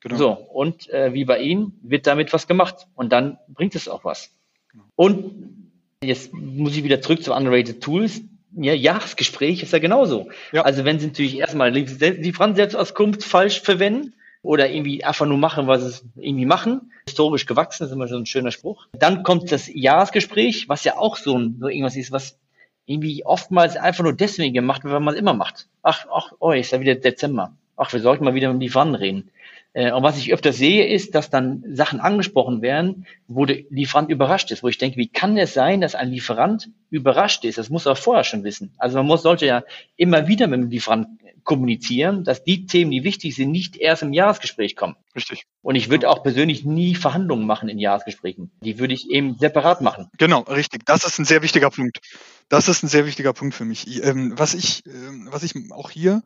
Genau. 0.00 0.16
So, 0.16 0.30
und 0.30 0.88
äh, 0.90 1.12
wie 1.12 1.24
bei 1.24 1.40
Ihnen 1.40 1.80
wird 1.82 2.06
damit 2.06 2.32
was 2.32 2.46
gemacht 2.46 2.86
und 2.94 3.12
dann 3.12 3.36
bringt 3.48 3.74
es 3.74 3.88
auch 3.88 4.04
was. 4.04 4.30
Genau. 4.70 4.84
Und 4.94 5.74
jetzt 6.04 6.32
muss 6.32 6.76
ich 6.76 6.84
wieder 6.84 7.00
zurück 7.00 7.24
zu 7.24 7.34
Underrated 7.34 7.82
Tools 7.82 8.22
ja, 8.56 8.72
Jahresgespräch 8.72 9.62
ist 9.62 9.72
ja 9.72 9.78
genauso. 9.78 10.28
Ja. 10.52 10.62
Also 10.62 10.84
wenn 10.84 10.98
sie 10.98 11.08
natürlich 11.08 11.38
erstmal 11.38 11.72
die 11.72 11.80
Lieferantenselbstauskunft 11.80 13.24
falsch 13.24 13.60
verwenden 13.60 14.14
oder 14.42 14.70
irgendwie 14.70 15.04
einfach 15.04 15.26
nur 15.26 15.38
machen, 15.38 15.66
was 15.66 15.98
sie 15.98 16.02
irgendwie 16.16 16.46
machen, 16.46 16.92
historisch 17.06 17.46
gewachsen, 17.46 17.84
ist 17.84 17.92
immer 17.92 18.08
so 18.08 18.16
ein 18.16 18.26
schöner 18.26 18.50
Spruch. 18.50 18.86
Dann 18.92 19.22
kommt 19.22 19.50
das 19.50 19.70
Jahresgespräch, 19.72 20.68
was 20.68 20.84
ja 20.84 20.96
auch 20.96 21.16
so, 21.16 21.36
ein, 21.38 21.56
so 21.60 21.68
irgendwas 21.68 21.96
ist, 21.96 22.12
was 22.12 22.38
irgendwie 22.86 23.24
oftmals 23.24 23.76
einfach 23.76 24.04
nur 24.04 24.12
deswegen 24.12 24.54
gemacht 24.54 24.84
wird, 24.84 24.92
weil 24.92 25.00
man 25.00 25.14
es 25.14 25.20
immer 25.20 25.34
macht. 25.34 25.68
Ach, 25.82 26.06
ach, 26.12 26.32
oh, 26.38 26.52
ist 26.52 26.72
ja 26.72 26.80
wieder 26.80 26.94
Dezember. 26.94 27.52
Ach, 27.76 27.92
wir 27.92 28.00
sollten 28.00 28.24
mal 28.24 28.34
wieder 28.34 28.52
mit 28.52 28.62
Lieferanten 28.62 28.94
reden. 28.94 29.30
Äh, 29.74 29.92
und 29.92 30.02
was 30.02 30.16
ich 30.16 30.32
öfter 30.32 30.52
sehe, 30.52 30.86
ist, 30.86 31.14
dass 31.14 31.28
dann 31.28 31.62
Sachen 31.68 32.00
angesprochen 32.00 32.62
werden, 32.62 33.06
wo 33.28 33.44
der 33.44 33.58
Lieferant 33.68 34.10
überrascht 34.10 34.50
ist, 34.50 34.62
wo 34.62 34.68
ich 34.68 34.78
denke, 34.78 34.96
wie 34.96 35.08
kann 35.08 35.36
es 35.36 35.52
sein, 35.52 35.82
dass 35.82 35.94
ein 35.94 36.10
Lieferant 36.10 36.70
überrascht 36.90 37.44
ist? 37.44 37.58
Das 37.58 37.68
muss 37.68 37.84
er 37.84 37.96
vorher 37.96 38.24
schon 38.24 38.44
wissen. 38.44 38.72
Also 38.78 38.98
man 38.98 39.06
muss, 39.06 39.22
sollte 39.22 39.46
ja 39.46 39.64
immer 39.96 40.28
wieder 40.28 40.46
mit 40.46 40.60
dem 40.60 40.70
Lieferant 40.70 41.08
kommunizieren, 41.42 42.24
dass 42.24 42.42
die 42.42 42.66
Themen, 42.66 42.90
die 42.90 43.04
wichtig 43.04 43.34
sind, 43.34 43.50
nicht 43.50 43.76
erst 43.76 44.02
im 44.02 44.14
Jahresgespräch 44.14 44.76
kommen. 44.76 44.96
Richtig. 45.14 45.44
Und 45.60 45.74
ich 45.74 45.90
würde 45.90 46.08
auch 46.08 46.22
persönlich 46.22 46.64
nie 46.64 46.94
Verhandlungen 46.94 47.46
machen 47.46 47.68
in 47.68 47.78
Jahresgesprächen. 47.78 48.50
Die 48.62 48.78
würde 48.78 48.94
ich 48.94 49.10
eben 49.10 49.36
separat 49.38 49.82
machen. 49.82 50.08
Genau, 50.16 50.40
richtig. 50.40 50.86
Das 50.86 51.04
ist 51.04 51.18
ein 51.18 51.26
sehr 51.26 51.42
wichtiger 51.42 51.68
Punkt. 51.70 52.00
Das 52.48 52.68
ist 52.68 52.82
ein 52.82 52.88
sehr 52.88 53.06
wichtiger 53.06 53.32
Punkt 53.34 53.54
für 53.54 53.64
mich. 53.64 54.02
Ähm, 54.02 54.32
was 54.36 54.54
ich, 54.54 54.84
ähm, 54.86 55.28
was 55.30 55.42
ich 55.42 55.52
auch 55.70 55.90
hier 55.90 56.22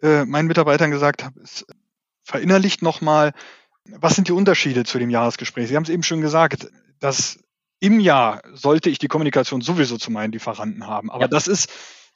äh, 0.00 0.24
meinen 0.24 0.46
Mitarbeitern 0.46 0.90
gesagt 0.90 1.24
habe, 1.24 1.40
ist, 1.40 1.66
verinnerlicht 2.24 2.82
nochmal, 2.82 3.32
was 3.84 4.14
sind 4.14 4.28
die 4.28 4.32
Unterschiede 4.32 4.84
zu 4.84 4.98
dem 4.98 5.10
Jahresgespräch? 5.10 5.68
Sie 5.68 5.76
haben 5.76 5.84
es 5.84 5.88
eben 5.88 6.02
schon 6.02 6.20
gesagt, 6.20 6.68
dass 7.00 7.38
im 7.80 7.98
Jahr 7.98 8.42
sollte 8.52 8.90
ich 8.90 8.98
die 8.98 9.08
Kommunikation 9.08 9.60
sowieso 9.60 9.98
zu 9.98 10.12
meinen 10.12 10.32
Lieferanten 10.32 10.86
haben. 10.86 11.10
Aber 11.10 11.22
ja. 11.22 11.28
das 11.28 11.48
ist, 11.48 11.70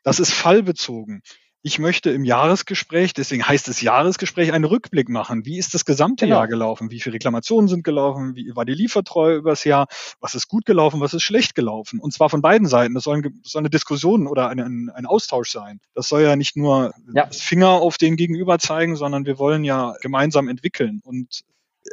das 0.04 0.20
ist 0.20 0.32
fallbezogen 0.32 1.22
ich 1.66 1.80
möchte 1.80 2.10
im 2.10 2.24
Jahresgespräch, 2.24 3.12
deswegen 3.12 3.42
heißt 3.42 3.66
es 3.66 3.80
Jahresgespräch, 3.80 4.52
einen 4.52 4.64
Rückblick 4.64 5.08
machen. 5.08 5.44
Wie 5.46 5.58
ist 5.58 5.74
das 5.74 5.84
gesamte 5.84 6.24
genau. 6.24 6.36
Jahr 6.36 6.46
gelaufen? 6.46 6.92
Wie 6.92 7.00
viele 7.00 7.14
Reklamationen 7.14 7.66
sind 7.66 7.82
gelaufen? 7.82 8.36
Wie 8.36 8.54
war 8.54 8.64
die 8.64 8.72
Liefertreue 8.72 9.34
übers 9.34 9.64
Jahr? 9.64 9.88
Was 10.20 10.36
ist 10.36 10.46
gut 10.46 10.64
gelaufen? 10.64 11.00
Was 11.00 11.12
ist 11.12 11.24
schlecht 11.24 11.56
gelaufen? 11.56 11.98
Und 11.98 12.12
zwar 12.12 12.30
von 12.30 12.40
beiden 12.40 12.68
Seiten. 12.68 12.94
Das 12.94 13.02
soll, 13.02 13.20
das 13.20 13.50
soll 13.50 13.62
eine 13.62 13.70
Diskussion 13.70 14.28
oder 14.28 14.48
ein, 14.48 14.60
ein, 14.60 14.90
ein 14.94 15.06
Austausch 15.06 15.50
sein. 15.50 15.80
Das 15.92 16.08
soll 16.08 16.22
ja 16.22 16.36
nicht 16.36 16.56
nur 16.56 16.94
ja. 17.12 17.26
das 17.26 17.40
Finger 17.40 17.70
auf 17.70 17.98
den 17.98 18.14
Gegenüber 18.14 18.60
zeigen, 18.60 18.94
sondern 18.94 19.26
wir 19.26 19.40
wollen 19.40 19.64
ja 19.64 19.96
gemeinsam 20.00 20.46
entwickeln. 20.46 21.00
Und 21.02 21.42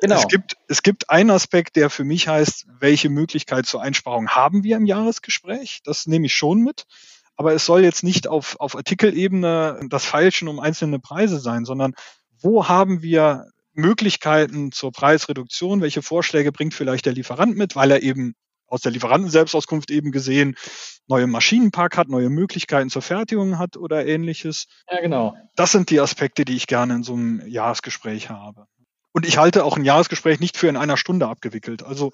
Genau. 0.01 0.15
Es 0.15 0.27
gibt, 0.27 0.57
es 0.67 0.81
gibt 0.81 1.11
einen 1.11 1.29
Aspekt, 1.29 1.75
der 1.75 1.91
für 1.91 2.03
mich 2.03 2.27
heißt, 2.27 2.65
welche 2.79 3.09
Möglichkeit 3.09 3.67
zur 3.67 3.83
Einsparung 3.83 4.29
haben 4.29 4.63
wir 4.63 4.75
im 4.75 4.87
Jahresgespräch? 4.87 5.81
Das 5.83 6.07
nehme 6.07 6.25
ich 6.25 6.33
schon 6.33 6.61
mit. 6.61 6.85
Aber 7.35 7.53
es 7.53 7.65
soll 7.65 7.83
jetzt 7.83 8.03
nicht 8.03 8.27
auf, 8.27 8.59
auf 8.59 8.75
Artikelebene 8.75 9.79
das 9.89 10.05
Feilschen 10.05 10.47
um 10.47 10.59
einzelne 10.59 10.99
Preise 10.99 11.39
sein, 11.39 11.65
sondern 11.65 11.93
wo 12.41 12.67
haben 12.67 13.01
wir 13.01 13.47
Möglichkeiten 13.73 14.71
zur 14.71 14.91
Preisreduktion? 14.91 15.81
Welche 15.81 16.01
Vorschläge 16.01 16.51
bringt 16.51 16.73
vielleicht 16.73 17.05
der 17.05 17.13
Lieferant 17.13 17.57
mit, 17.57 17.75
weil 17.75 17.91
er 17.91 18.03
eben 18.03 18.35
aus 18.67 18.81
der 18.81 18.91
Lieferantenselbstauskunft 18.91 19.91
eben 19.91 20.11
gesehen 20.11 20.55
neue 21.07 21.27
Maschinenpark 21.27 21.97
hat, 21.97 22.07
neue 22.07 22.29
Möglichkeiten 22.29 22.89
zur 22.89 23.01
Fertigung 23.01 23.59
hat 23.59 23.77
oder 23.77 24.05
ähnliches. 24.05 24.65
Ja, 24.89 24.99
genau. 25.01 25.35
Das 25.55 25.71
sind 25.71 25.89
die 25.89 25.99
Aspekte, 25.99 26.45
die 26.45 26.55
ich 26.55 26.67
gerne 26.67 26.95
in 26.95 27.03
so 27.03 27.13
einem 27.13 27.45
Jahresgespräch 27.47 28.29
habe. 28.29 28.65
Und 29.11 29.27
ich 29.27 29.37
halte 29.37 29.63
auch 29.63 29.77
ein 29.77 29.85
Jahresgespräch 29.85 30.39
nicht 30.39 30.57
für 30.57 30.67
in 30.67 30.77
einer 30.77 30.97
Stunde 30.97 31.27
abgewickelt. 31.27 31.83
Also 31.83 32.11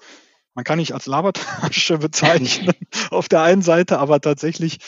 man 0.54 0.64
kann 0.64 0.78
nicht 0.78 0.92
als 0.92 1.06
Labertasche 1.06 1.98
bezeichnen 1.98 2.74
auf 3.10 3.28
der 3.28 3.42
einen 3.42 3.62
Seite, 3.62 3.98
aber 3.98 4.20
tatsächlich 4.20 4.78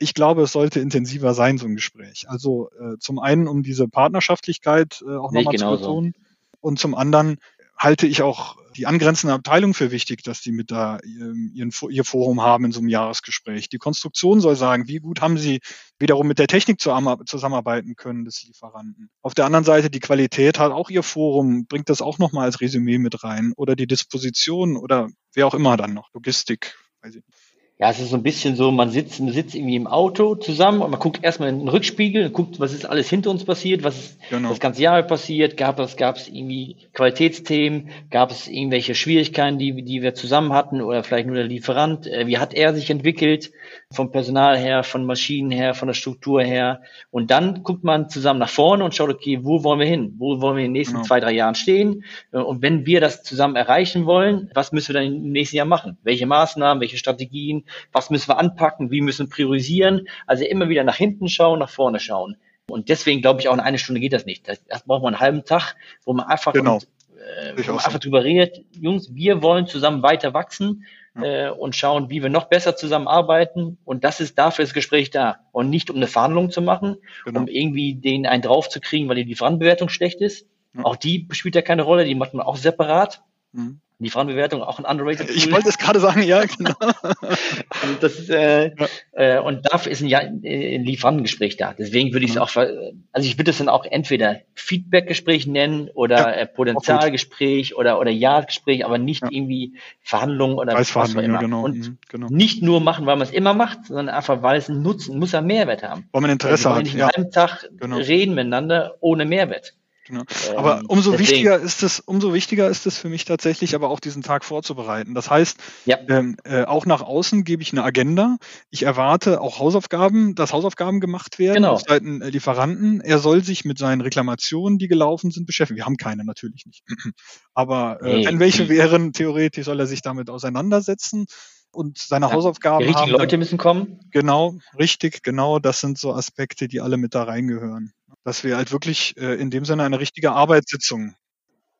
ich 0.00 0.14
glaube, 0.14 0.42
es 0.42 0.52
sollte 0.52 0.80
intensiver 0.80 1.34
sein, 1.34 1.58
so 1.58 1.66
ein 1.66 1.74
Gespräch. 1.74 2.26
Also 2.28 2.70
äh, 2.80 2.98
zum 2.98 3.18
einen, 3.18 3.46
um 3.46 3.62
diese 3.62 3.88
Partnerschaftlichkeit 3.88 5.02
äh, 5.06 5.16
auch 5.16 5.32
nochmal 5.32 5.54
zu 5.56 5.70
betonen. 5.70 6.14
Und 6.60 6.78
zum 6.78 6.94
anderen 6.94 7.38
halte 7.76 8.06
ich 8.06 8.22
auch 8.22 8.56
die 8.76 8.86
angrenzende 8.86 9.34
Abteilung 9.34 9.74
für 9.74 9.90
wichtig, 9.90 10.22
dass 10.22 10.40
die 10.40 10.52
mit 10.52 10.70
da 10.70 10.98
ihren, 11.00 11.72
ihr 11.90 12.04
Forum 12.04 12.42
haben 12.42 12.64
in 12.64 12.72
so 12.72 12.80
einem 12.80 12.88
Jahresgespräch. 12.88 13.68
Die 13.68 13.78
Konstruktion 13.78 14.40
soll 14.40 14.56
sagen, 14.56 14.88
wie 14.88 14.98
gut 14.98 15.20
haben 15.20 15.38
sie 15.38 15.60
wiederum 15.98 16.26
mit 16.26 16.38
der 16.38 16.46
Technik 16.46 16.80
zusammenarbeiten 16.80 17.96
können 17.96 18.24
des 18.24 18.44
Lieferanten. 18.44 19.10
Auf 19.22 19.34
der 19.34 19.46
anderen 19.46 19.64
Seite 19.64 19.90
die 19.90 20.00
Qualität 20.00 20.58
hat 20.58 20.72
auch 20.72 20.90
ihr 20.90 21.02
Forum, 21.02 21.66
bringt 21.66 21.88
das 21.88 22.02
auch 22.02 22.18
nochmal 22.18 22.44
als 22.44 22.60
Resümee 22.60 22.98
mit 22.98 23.24
rein 23.24 23.52
oder 23.56 23.76
die 23.76 23.86
Disposition 23.86 24.76
oder 24.76 25.08
wer 25.32 25.46
auch 25.46 25.54
immer 25.54 25.76
dann 25.76 25.94
noch, 25.94 26.12
Logistik, 26.12 26.76
weiß 27.02 27.14
ich 27.14 27.26
nicht. 27.26 27.45
Ja, 27.78 27.90
es 27.90 28.00
ist 28.00 28.08
so 28.08 28.16
ein 28.16 28.22
bisschen 28.22 28.56
so, 28.56 28.70
man 28.70 28.88
sitzt, 28.88 29.20
man 29.20 29.32
sitzt 29.32 29.54
irgendwie 29.54 29.76
im 29.76 29.86
Auto 29.86 30.34
zusammen 30.34 30.80
und 30.80 30.90
man 30.90 30.98
guckt 30.98 31.22
erstmal 31.22 31.50
in 31.50 31.58
den 31.58 31.68
Rückspiegel 31.68 32.24
und 32.24 32.32
guckt, 32.32 32.58
was 32.58 32.72
ist 32.72 32.86
alles 32.86 33.10
hinter 33.10 33.28
uns 33.28 33.44
passiert, 33.44 33.84
was 33.84 33.98
ist 33.98 34.18
genau. 34.30 34.48
das 34.48 34.60
ganze 34.60 34.80
Jahr 34.80 35.02
passiert, 35.02 35.58
gab 35.58 35.78
es, 35.78 35.98
gab 35.98 36.16
es 36.16 36.26
irgendwie 36.26 36.76
Qualitätsthemen, 36.94 37.90
gab 38.10 38.30
es 38.30 38.48
irgendwelche 38.48 38.94
Schwierigkeiten, 38.94 39.58
die, 39.58 39.82
die 39.82 40.00
wir 40.00 40.14
zusammen 40.14 40.54
hatten 40.54 40.80
oder 40.80 41.04
vielleicht 41.04 41.26
nur 41.26 41.36
der 41.36 41.44
Lieferant, 41.44 42.06
äh, 42.06 42.26
wie 42.26 42.38
hat 42.38 42.54
er 42.54 42.74
sich 42.74 42.88
entwickelt, 42.88 43.52
vom 43.92 44.10
Personal 44.10 44.56
her, 44.56 44.82
von 44.82 45.04
Maschinen 45.04 45.50
her, 45.50 45.74
von 45.74 45.88
der 45.88 45.94
Struktur 45.94 46.42
her? 46.42 46.80
Und 47.10 47.30
dann 47.30 47.62
guckt 47.62 47.84
man 47.84 48.08
zusammen 48.08 48.40
nach 48.40 48.48
vorne 48.48 48.84
und 48.84 48.94
schaut, 48.94 49.10
okay, 49.10 49.40
wo 49.42 49.64
wollen 49.64 49.80
wir 49.80 49.86
hin, 49.86 50.14
wo 50.16 50.40
wollen 50.40 50.56
wir 50.56 50.64
in 50.64 50.72
den 50.72 50.78
nächsten 50.78 50.96
genau. 50.96 51.06
zwei, 51.06 51.20
drei 51.20 51.32
Jahren 51.32 51.54
stehen? 51.54 52.04
Äh, 52.32 52.38
und 52.38 52.62
wenn 52.62 52.86
wir 52.86 53.02
das 53.02 53.22
zusammen 53.22 53.54
erreichen 53.54 54.06
wollen, 54.06 54.50
was 54.54 54.72
müssen 54.72 54.94
wir 54.94 55.02
dann 55.02 55.12
im 55.12 55.32
nächsten 55.32 55.58
Jahr 55.58 55.66
machen, 55.66 55.98
welche 56.04 56.24
Maßnahmen, 56.24 56.80
welche 56.80 56.96
Strategien, 56.96 57.64
was 57.92 58.10
müssen 58.10 58.28
wir 58.28 58.38
anpacken, 58.38 58.90
wie 58.90 59.00
müssen 59.00 59.26
wir 59.26 59.30
priorisieren. 59.30 60.08
Also 60.26 60.44
immer 60.44 60.68
wieder 60.68 60.84
nach 60.84 60.96
hinten 60.96 61.28
schauen, 61.28 61.58
nach 61.58 61.70
vorne 61.70 62.00
schauen. 62.00 62.36
Und 62.68 62.88
deswegen 62.88 63.20
glaube 63.20 63.40
ich 63.40 63.48
auch 63.48 63.54
in 63.54 63.60
einer 63.60 63.78
Stunde 63.78 64.00
geht 64.00 64.12
das 64.12 64.26
nicht. 64.26 64.48
Das, 64.48 64.64
das 64.66 64.84
braucht 64.84 65.02
man 65.02 65.14
einen 65.14 65.20
halben 65.20 65.44
Tag, 65.44 65.76
wo 66.04 66.12
man 66.12 66.26
einfach, 66.26 66.52
genau. 66.52 66.74
und, 66.74 66.88
äh, 67.16 67.52
wo 67.56 67.72
man 67.72 67.84
einfach 67.84 68.00
drüber 68.00 68.24
redet, 68.24 68.64
Jungs, 68.72 69.14
wir 69.14 69.42
wollen 69.42 69.66
zusammen 69.66 70.02
weiter 70.02 70.34
wachsen 70.34 70.84
ja. 71.16 71.48
äh, 71.48 71.50
und 71.50 71.76
schauen, 71.76 72.10
wie 72.10 72.22
wir 72.22 72.30
noch 72.30 72.44
besser 72.44 72.76
zusammenarbeiten. 72.76 73.78
Und 73.84 74.02
das 74.04 74.20
ist 74.20 74.36
dafür 74.38 74.64
das 74.64 74.74
Gespräch 74.74 75.10
da. 75.10 75.38
Und 75.52 75.70
nicht 75.70 75.90
um 75.90 75.96
eine 75.96 76.08
Verhandlung 76.08 76.50
zu 76.50 76.60
machen, 76.60 76.96
genau. 77.24 77.40
um 77.40 77.48
irgendwie 77.48 77.94
den 77.94 78.26
einen 78.26 78.42
draufzukriegen, 78.42 79.08
weil 79.08 79.16
die 79.16 79.24
Lieferantenbewertung 79.24 79.88
schlecht 79.88 80.20
ist. 80.20 80.46
Ja. 80.74 80.84
Auch 80.84 80.96
die 80.96 81.28
spielt 81.30 81.54
ja 81.54 81.62
keine 81.62 81.82
Rolle, 81.82 82.04
die 82.04 82.14
macht 82.14 82.34
man 82.34 82.44
auch 82.44 82.56
separat. 82.56 83.22
Mhm. 83.56 83.80
Lieferantenbewertung 83.98 84.62
auch 84.62 84.78
ein 84.78 84.84
underrated. 84.84 85.30
Ich 85.30 85.50
wollte 85.50 85.70
es 85.70 85.78
gerade 85.78 86.00
sagen, 86.00 86.22
ja, 86.22 86.44
genau. 86.44 86.74
und, 86.80 88.02
das 88.02 88.28
äh, 88.28 88.72
ja. 88.76 88.86
äh, 89.12 89.40
und 89.40 89.72
dafür 89.72 89.90
ist 89.90 90.02
ein, 90.02 90.08
ja, 90.08 90.18
ein 90.18 90.42
Lieferantengespräch 90.42 91.56
da. 91.56 91.72
Deswegen 91.72 92.12
würde 92.12 92.26
ich 92.26 92.32
es 92.32 92.36
mhm. 92.36 92.42
auch, 92.42 92.54
also 92.56 93.26
ich 93.26 93.38
würde 93.38 93.50
es 93.50 93.58
dann 93.58 93.70
auch 93.70 93.86
entweder 93.86 94.40
Feedbackgespräch 94.54 95.46
nennen 95.46 95.88
oder 95.94 96.18
ja, 96.18 96.30
äh, 96.32 96.46
Potenzialgespräch 96.46 97.74
oder, 97.74 97.98
oder 97.98 98.10
Ja-Gespräch, 98.10 98.84
aber 98.84 98.98
nicht 98.98 99.22
ja. 99.22 99.30
irgendwie 99.30 99.78
Verhandlungen 100.02 100.58
oder 100.58 100.74
was 100.74 100.94
auch 100.94 101.14
immer. 101.14 101.38
Genau, 101.38 101.64
und 101.64 101.78
mhm, 101.78 101.98
genau. 102.10 102.26
nicht 102.28 102.62
nur 102.62 102.82
machen, 102.82 103.06
weil 103.06 103.16
man 103.16 103.26
es 103.26 103.32
immer 103.32 103.54
macht, 103.54 103.86
sondern 103.86 104.10
einfach, 104.10 104.42
weil 104.42 104.58
es 104.58 104.68
einen 104.68 104.82
Nutzen, 104.82 105.18
muss 105.18 105.34
einen 105.34 105.46
Mehrwert 105.46 105.82
haben. 105.82 106.06
Weil 106.12 106.20
man 106.20 106.30
Interesse 106.32 106.68
also 106.68 106.76
hat. 106.76 106.84
Nicht 106.84 107.00
einen 107.00 107.10
halben 107.16 107.30
Tag 107.30 107.66
genau. 107.78 107.96
reden 107.96 108.34
miteinander 108.34 108.96
ohne 109.00 109.24
Mehrwert. 109.24 109.72
Genau. 110.06 110.22
Ähm, 110.48 110.56
aber 110.56 110.82
umso 110.86 111.10
deswegen. 111.10 111.30
wichtiger 111.30 111.58
ist 111.58 111.82
es, 111.82 112.00
umso 112.00 112.32
wichtiger 112.32 112.68
ist 112.68 112.86
es 112.86 112.96
für 112.98 113.08
mich 113.08 113.24
tatsächlich, 113.24 113.74
aber 113.74 113.90
auch 113.90 113.98
diesen 113.98 114.22
Tag 114.22 114.44
vorzubereiten. 114.44 115.14
Das 115.14 115.30
heißt, 115.30 115.58
ja. 115.84 115.98
ähm, 116.08 116.36
äh, 116.44 116.62
auch 116.62 116.86
nach 116.86 117.02
außen 117.02 117.42
gebe 117.42 117.62
ich 117.62 117.72
eine 117.72 117.82
Agenda. 117.82 118.36
Ich 118.70 118.84
erwarte 118.84 119.40
auch 119.40 119.58
Hausaufgaben, 119.58 120.34
dass 120.36 120.52
Hausaufgaben 120.52 121.00
gemacht 121.00 121.38
werden 121.38 121.56
genau. 121.56 121.72
auf 121.72 121.82
Seiten 121.82 122.22
äh, 122.22 122.30
Lieferanten. 122.30 123.00
Er 123.00 123.18
soll 123.18 123.42
sich 123.42 123.64
mit 123.64 123.78
seinen 123.78 124.00
Reklamationen, 124.00 124.78
die 124.78 124.86
gelaufen 124.86 125.32
sind, 125.32 125.46
beschäftigen. 125.46 125.78
Wir 125.78 125.86
haben 125.86 125.96
keine 125.96 126.24
natürlich 126.24 126.66
nicht. 126.66 126.84
aber 127.54 128.00
äh, 128.02 128.18
nee. 128.18 128.26
wenn 128.26 128.38
welche 128.38 128.68
wären, 128.68 129.12
theoretisch 129.12 129.64
soll 129.64 129.80
er 129.80 129.86
sich 129.86 130.02
damit 130.02 130.30
auseinandersetzen 130.30 131.26
und 131.72 131.98
seine 131.98 132.26
ja, 132.26 132.32
Hausaufgaben 132.32 132.78
die 132.78 132.86
richtigen 132.86 133.12
haben. 133.12 133.18
Leute 133.18 133.38
müssen 133.38 133.58
kommen. 133.58 133.98
Genau, 134.12 134.54
richtig, 134.78 135.24
genau. 135.24 135.58
Das 135.58 135.80
sind 135.80 135.98
so 135.98 136.14
Aspekte, 136.14 136.68
die 136.68 136.80
alle 136.80 136.96
mit 136.96 137.14
da 137.14 137.24
reingehören 137.24 137.92
dass 138.26 138.42
wir 138.42 138.56
halt 138.56 138.72
wirklich 138.72 139.16
äh, 139.18 139.34
in 139.34 139.50
dem 139.50 139.64
Sinne 139.64 139.84
eine 139.84 140.00
richtige 140.00 140.32
Arbeitssitzung. 140.32 141.14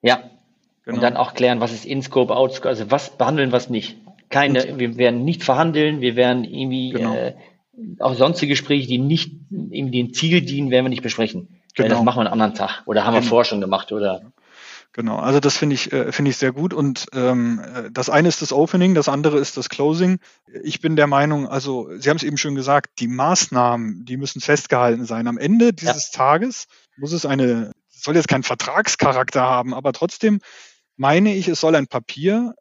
Ja. 0.01 0.31
Genau. 0.85 0.97
Und 0.97 1.03
dann 1.03 1.17
auch 1.17 1.35
klären, 1.35 1.59
was 1.59 1.73
ist 1.73 1.85
In-Scope, 1.85 2.35
Out-Scope, 2.35 2.69
also 2.69 2.89
was 2.89 3.19
behandeln, 3.19 3.51
was 3.51 3.69
nicht. 3.69 3.97
Keine, 4.29 4.65
Und, 4.65 4.79
wir 4.79 4.97
werden 4.97 5.25
nicht 5.25 5.43
verhandeln, 5.43 6.01
wir 6.01 6.15
werden 6.15 6.45
irgendwie 6.45 6.91
genau. 6.91 7.17
äh, 7.17 7.35
auch 7.99 8.15
sonstige 8.15 8.51
Gespräche, 8.51 8.87
die 8.87 8.99
nicht 8.99 9.33
irgendwie 9.51 10.05
dem 10.05 10.15
Ziel 10.15 10.41
dienen, 10.41 10.71
werden 10.71 10.85
wir 10.85 10.91
nicht 10.91 11.03
besprechen. 11.03 11.49
Genau. 11.75 11.89
Das 11.89 12.03
machen 12.05 12.19
wir 12.19 12.21
einen 12.21 12.33
anderen 12.33 12.55
Tag 12.55 12.85
oder 12.87 13.05
haben 13.05 13.15
genau. 13.15 13.25
wir 13.25 13.29
vorher 13.29 13.45
schon 13.45 13.61
gemacht 13.61 13.91
oder 13.91 14.33
Genau, 14.97 15.19
also 15.19 15.41
das 15.41 15.59
finde 15.59 15.75
ich, 15.75 15.93
äh, 15.93 16.11
finde 16.11 16.31
ich 16.31 16.39
sehr 16.39 16.53
gut. 16.53 16.73
Und 16.73 17.09
ähm, 17.13 17.61
äh, 17.61 17.91
das 17.93 18.09
eine 18.09 18.29
ist 18.29 18.41
das 18.41 18.51
Opening, 18.51 18.95
das 18.95 19.11
andere 19.11 19.39
ist 19.39 19.59
das 19.59 19.69
Closing. 19.69 20.21
Ich 20.63 20.81
bin 20.81 20.97
der 20.97 21.07
Meinung, 21.07 21.47
also 21.47 21.91
Sie 21.99 22.09
haben 22.09 22.17
es 22.17 22.23
eben 22.23 22.39
schon 22.39 22.55
gesagt, 22.55 22.99
die 22.99 23.07
Maßnahmen, 23.07 24.07
die 24.07 24.17
müssen 24.17 24.41
festgehalten 24.41 25.05
sein. 25.05 25.27
Am 25.27 25.37
Ende 25.37 25.75
dieses 25.75 26.11
ja. 26.13 26.17
Tages 26.17 26.67
muss 26.97 27.13
es 27.13 27.27
eine, 27.27 27.73
soll 27.91 28.17
jetzt 28.17 28.29
keinen 28.29 28.43
Vertragscharakter 28.43 29.43
haben, 29.43 29.75
aber 29.75 29.93
trotzdem 29.93 30.41
meine 30.97 31.35
ich, 31.35 31.47
es 31.47 31.61
soll 31.61 31.77
ein 31.77 31.89
Papier, 31.89 32.55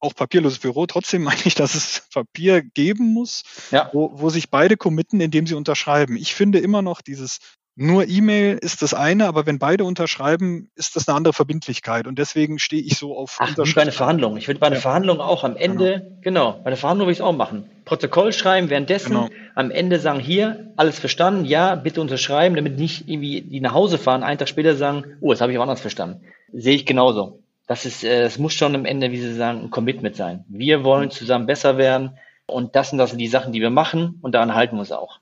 auch 0.00 0.14
papierloses 0.14 0.60
Büro, 0.60 0.86
trotzdem 0.86 1.22
meine 1.24 1.42
ich, 1.44 1.54
dass 1.54 1.74
es 1.74 2.04
Papier 2.10 2.62
geben 2.62 3.12
muss, 3.12 3.42
ja. 3.70 3.90
wo, 3.92 4.18
wo 4.18 4.30
sich 4.30 4.48
beide 4.48 4.78
committen, 4.78 5.20
indem 5.20 5.46
sie 5.46 5.54
unterschreiben. 5.54 6.16
Ich 6.16 6.34
finde 6.34 6.58
immer 6.58 6.80
noch 6.80 7.02
dieses 7.02 7.40
nur 7.74 8.06
E-Mail 8.06 8.58
ist 8.60 8.82
das 8.82 8.92
eine, 8.92 9.26
aber 9.26 9.46
wenn 9.46 9.58
beide 9.58 9.84
unterschreiben, 9.84 10.70
ist 10.76 10.94
das 10.94 11.08
eine 11.08 11.16
andere 11.16 11.32
Verbindlichkeit. 11.32 12.06
Und 12.06 12.18
deswegen 12.18 12.58
stehe 12.58 12.82
ich 12.82 12.98
so 12.98 13.16
auf 13.16 13.38
Ach, 13.40 13.56
wie 13.56 13.72
bei 13.72 13.82
einer 13.82 13.92
Verhandlung. 13.92 14.36
Ich 14.36 14.46
würde 14.46 14.60
bei 14.60 14.66
einer 14.66 14.76
ja. 14.76 14.82
Verhandlung 14.82 15.20
auch 15.20 15.42
am 15.42 15.56
Ende, 15.56 16.18
genau. 16.20 16.52
genau, 16.52 16.60
bei 16.62 16.70
der 16.70 16.76
Verhandlung 16.76 17.06
würde 17.06 17.12
ich 17.12 17.18
es 17.18 17.24
auch 17.24 17.32
machen. 17.32 17.70
Protokoll 17.86 18.34
schreiben, 18.34 18.68
währenddessen 18.68 19.12
genau. 19.12 19.28
am 19.54 19.70
Ende 19.70 19.98
sagen, 19.98 20.20
hier, 20.20 20.72
alles 20.76 20.98
verstanden, 20.98 21.46
ja, 21.46 21.74
bitte 21.74 22.02
unterschreiben, 22.02 22.56
damit 22.56 22.78
nicht 22.78 23.08
irgendwie 23.08 23.40
die 23.40 23.60
nach 23.60 23.72
Hause 23.72 23.96
fahren, 23.96 24.22
einen 24.22 24.38
Tag 24.38 24.48
später 24.48 24.76
sagen, 24.76 25.16
oh, 25.20 25.30
das 25.30 25.40
habe 25.40 25.52
ich 25.52 25.58
auch 25.58 25.62
anders 25.62 25.80
verstanden. 25.80 26.20
Sehe 26.52 26.74
ich 26.74 26.84
genauso. 26.84 27.40
Das 27.66 27.86
ist, 27.86 28.04
äh, 28.04 28.24
es 28.24 28.38
muss 28.38 28.52
schon 28.52 28.74
am 28.74 28.84
Ende, 28.84 29.12
wie 29.12 29.18
Sie 29.18 29.32
sagen, 29.32 29.62
ein 29.62 29.70
Commitment 29.70 30.14
sein. 30.14 30.44
Wir 30.48 30.84
wollen 30.84 31.10
zusammen 31.10 31.46
besser 31.46 31.78
werden 31.78 32.18
und 32.44 32.76
das 32.76 32.90
sind 32.90 32.98
das 32.98 33.10
sind 33.10 33.18
die 33.18 33.28
Sachen, 33.28 33.54
die 33.54 33.62
wir 33.62 33.70
machen 33.70 34.18
und 34.20 34.34
daran 34.34 34.54
halten 34.54 34.76
wir 34.76 34.80
uns 34.80 34.92
auch. 34.92 35.21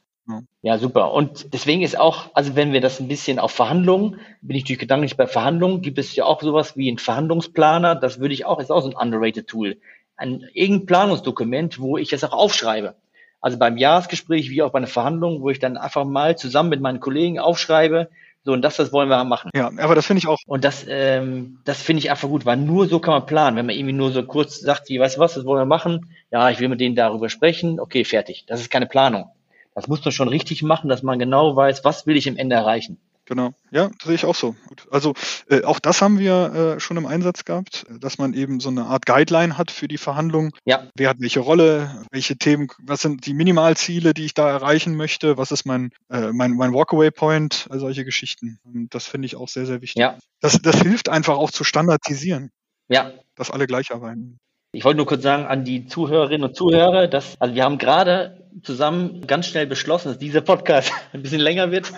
Ja, 0.62 0.78
super. 0.78 1.12
Und 1.12 1.52
deswegen 1.52 1.82
ist 1.82 1.98
auch, 1.98 2.30
also 2.34 2.56
wenn 2.56 2.72
wir 2.72 2.80
das 2.80 3.00
ein 3.00 3.08
bisschen 3.08 3.38
auf 3.38 3.52
Verhandlungen, 3.52 4.20
bin 4.42 4.56
ich 4.56 4.64
natürlich 4.64 4.80
gedanklich 4.80 5.16
bei 5.16 5.26
Verhandlungen, 5.26 5.82
gibt 5.82 5.98
es 5.98 6.14
ja 6.14 6.24
auch 6.24 6.42
sowas 6.42 6.76
wie 6.76 6.90
ein 6.90 6.98
Verhandlungsplaner. 6.98 7.94
Das 7.94 8.20
würde 8.20 8.34
ich 8.34 8.44
auch, 8.44 8.60
ist 8.60 8.70
auch 8.70 8.82
so 8.82 8.90
ein 8.90 8.96
underrated 8.96 9.46
Tool. 9.46 9.78
Ein 10.16 10.44
irgendein 10.52 10.86
Planungsdokument, 10.86 11.80
wo 11.80 11.96
ich 11.96 12.12
es 12.12 12.24
auch 12.24 12.32
aufschreibe. 12.32 12.94
Also 13.40 13.58
beim 13.58 13.78
Jahresgespräch 13.78 14.50
wie 14.50 14.62
auch 14.62 14.70
bei 14.70 14.78
einer 14.78 14.86
Verhandlung, 14.86 15.40
wo 15.40 15.50
ich 15.50 15.58
dann 15.58 15.78
einfach 15.78 16.04
mal 16.04 16.36
zusammen 16.36 16.68
mit 16.68 16.80
meinen 16.80 17.00
Kollegen 17.00 17.38
aufschreibe, 17.38 18.08
so, 18.42 18.52
und 18.52 18.62
das, 18.62 18.76
das 18.76 18.92
wollen 18.92 19.10
wir 19.10 19.22
machen. 19.24 19.50
Ja, 19.54 19.70
aber 19.78 19.94
das 19.94 20.06
finde 20.06 20.20
ich 20.20 20.26
auch. 20.26 20.38
Und 20.46 20.64
das, 20.64 20.86
ähm, 20.88 21.58
das 21.64 21.82
finde 21.82 22.00
ich 22.00 22.10
einfach 22.10 22.28
gut, 22.28 22.46
weil 22.46 22.56
nur 22.56 22.88
so 22.88 22.98
kann 22.98 23.12
man 23.12 23.26
planen. 23.26 23.56
Wenn 23.56 23.66
man 23.66 23.74
irgendwie 23.74 23.92
nur 23.92 24.12
so 24.12 24.22
kurz 24.22 24.60
sagt, 24.60 24.88
wie, 24.88 24.98
weißt 24.98 25.16
du 25.16 25.20
was, 25.20 25.34
das 25.34 25.44
wollen 25.44 25.60
wir 25.60 25.66
machen? 25.66 26.14
Ja, 26.30 26.48
ich 26.48 26.58
will 26.58 26.68
mit 26.68 26.80
denen 26.80 26.96
darüber 26.96 27.28
sprechen. 27.28 27.78
Okay, 27.78 28.04
fertig. 28.04 28.44
Das 28.46 28.60
ist 28.60 28.70
keine 28.70 28.86
Planung. 28.86 29.30
Das 29.74 29.88
muss 29.88 30.04
man 30.04 30.12
schon 30.12 30.28
richtig 30.28 30.62
machen, 30.62 30.88
dass 30.88 31.02
man 31.02 31.18
genau 31.18 31.54
weiß, 31.56 31.84
was 31.84 32.06
will 32.06 32.16
ich 32.16 32.26
im 32.26 32.36
Ende 32.36 32.56
erreichen. 32.56 32.98
Genau, 33.30 33.52
ja, 33.70 33.90
das 33.90 34.06
sehe 34.06 34.16
ich 34.16 34.24
auch 34.24 34.34
so. 34.34 34.56
Gut. 34.66 34.88
Also 34.90 35.14
äh, 35.48 35.62
auch 35.62 35.78
das 35.78 36.02
haben 36.02 36.18
wir 36.18 36.52
äh, 36.52 36.80
schon 36.80 36.96
im 36.96 37.06
Einsatz 37.06 37.44
gehabt, 37.44 37.86
dass 37.88 38.18
man 38.18 38.34
eben 38.34 38.58
so 38.58 38.70
eine 38.70 38.86
Art 38.86 39.06
Guideline 39.06 39.56
hat 39.56 39.70
für 39.70 39.86
die 39.86 39.98
Verhandlung. 39.98 40.50
Ja. 40.64 40.88
Wer 40.96 41.10
hat 41.10 41.20
welche 41.20 41.38
Rolle, 41.38 42.04
welche 42.10 42.36
Themen, 42.36 42.66
was 42.82 43.02
sind 43.02 43.26
die 43.26 43.34
Minimalziele, 43.34 44.14
die 44.14 44.24
ich 44.24 44.34
da 44.34 44.50
erreichen 44.50 44.96
möchte, 44.96 45.38
was 45.38 45.52
ist 45.52 45.64
mein, 45.64 45.92
äh, 46.10 46.32
mein, 46.32 46.56
mein 46.56 46.74
Walkaway-Point, 46.74 47.68
also 47.70 47.86
solche 47.86 48.04
Geschichten. 48.04 48.58
Und 48.64 48.92
das 48.96 49.06
finde 49.06 49.26
ich 49.26 49.36
auch 49.36 49.48
sehr, 49.48 49.64
sehr 49.64 49.80
wichtig. 49.80 50.00
Ja. 50.00 50.18
Das, 50.40 50.60
das 50.60 50.82
hilft 50.82 51.08
einfach 51.08 51.36
auch 51.36 51.52
zu 51.52 51.62
standardisieren. 51.62 52.50
Ja. 52.88 53.12
Dass 53.36 53.52
alle 53.52 53.68
gleich 53.68 53.92
arbeiten. 53.92 54.40
Ich 54.72 54.84
wollte 54.84 54.98
nur 54.98 55.06
kurz 55.06 55.22
sagen 55.22 55.46
an 55.46 55.64
die 55.64 55.86
Zuhörerinnen 55.86 56.48
und 56.48 56.54
Zuhörer, 56.54 57.08
dass, 57.08 57.34
also 57.40 57.54
wir 57.56 57.64
haben 57.64 57.78
gerade 57.78 58.44
zusammen 58.62 59.26
ganz 59.26 59.46
schnell 59.46 59.66
beschlossen, 59.66 60.08
dass 60.08 60.18
dieser 60.18 60.42
Podcast 60.42 60.92
ein 61.12 61.22
bisschen 61.22 61.40
länger 61.40 61.72
wird, 61.72 61.92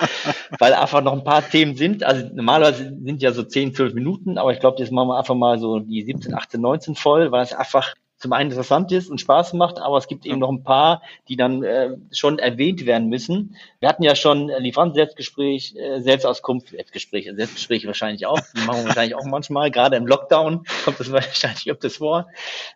weil 0.58 0.72
einfach 0.72 1.02
noch 1.02 1.12
ein 1.12 1.24
paar 1.24 1.46
Themen 1.46 1.76
sind. 1.76 2.02
Also 2.02 2.26
normalerweise 2.32 2.96
sind 3.04 3.20
ja 3.20 3.32
so 3.32 3.42
10, 3.42 3.74
12 3.74 3.92
Minuten, 3.92 4.38
aber 4.38 4.52
ich 4.52 4.60
glaube, 4.60 4.78
jetzt 4.78 4.90
machen 4.90 5.08
wir 5.08 5.18
einfach 5.18 5.34
mal 5.34 5.58
so 5.58 5.80
die 5.80 6.02
17, 6.02 6.34
18, 6.34 6.60
19 6.60 6.94
voll, 6.94 7.30
weil 7.30 7.42
es 7.42 7.52
einfach 7.52 7.94
zum 8.24 8.32
einen 8.32 8.50
interessant 8.50 8.90
ist 8.90 9.10
und 9.10 9.20
Spaß 9.20 9.52
macht, 9.52 9.78
aber 9.78 9.98
es 9.98 10.08
gibt 10.08 10.24
eben 10.24 10.38
noch 10.38 10.48
ein 10.48 10.64
paar, 10.64 11.02
die 11.28 11.36
dann 11.36 11.62
äh, 11.62 11.90
schon 12.10 12.38
erwähnt 12.38 12.86
werden 12.86 13.10
müssen. 13.10 13.54
Wir 13.80 13.88
hatten 13.90 14.02
ja 14.02 14.16
schon 14.16 14.48
Lieferanten-Selbstgespräch, 14.48 15.76
äh, 15.76 16.00
Selbstauskunft, 16.00 16.70
Selbstgespräch, 16.70 17.30
Selbstgespräche 17.36 17.86
wahrscheinlich 17.86 18.24
auch, 18.24 18.40
die 18.56 18.62
machen 18.62 18.78
wir 18.78 18.86
wahrscheinlich 18.86 19.14
auch 19.14 19.26
manchmal, 19.26 19.70
gerade 19.70 19.96
im 19.96 20.06
Lockdown 20.06 20.64
kommt 20.86 21.00
das 21.00 21.12
wahrscheinlich 21.12 21.70
öfters 21.70 21.98
vor. 21.98 22.28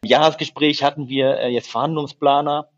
Jahresgespräch 0.04 0.82
hatten 0.82 1.08
wir 1.08 1.38
äh, 1.38 1.48
jetzt 1.48 1.70
Verhandlungsplaner, 1.70 2.68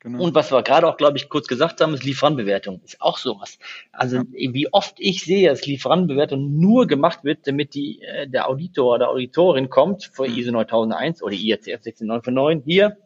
Genau. 0.00 0.22
Und 0.22 0.34
was 0.34 0.52
wir 0.52 0.62
gerade 0.62 0.86
auch, 0.86 0.96
glaube 0.96 1.16
ich, 1.16 1.28
kurz 1.28 1.48
gesagt 1.48 1.80
haben, 1.80 1.92
ist 1.94 2.04
Lieferantenbewertung. 2.04 2.80
Ist 2.84 3.00
auch 3.00 3.18
sowas. 3.18 3.58
Also 3.90 4.18
ja. 4.18 4.24
wie 4.32 4.72
oft 4.72 4.94
ich 4.98 5.24
sehe, 5.24 5.48
dass 5.48 5.66
Lieferantenbewertung 5.66 6.60
nur 6.60 6.86
gemacht 6.86 7.24
wird, 7.24 7.48
damit 7.48 7.74
die, 7.74 8.00
äh, 8.02 8.28
der 8.28 8.48
Auditor 8.48 8.94
oder 8.94 9.08
Auditorin 9.08 9.70
kommt 9.70 10.04
für 10.04 10.28
mhm. 10.28 10.36
ISO 10.36 10.52
9001 10.52 11.22
oder 11.22 11.34
IACF 11.34 11.82
16949. 11.82 12.62
Hier, 12.64 12.96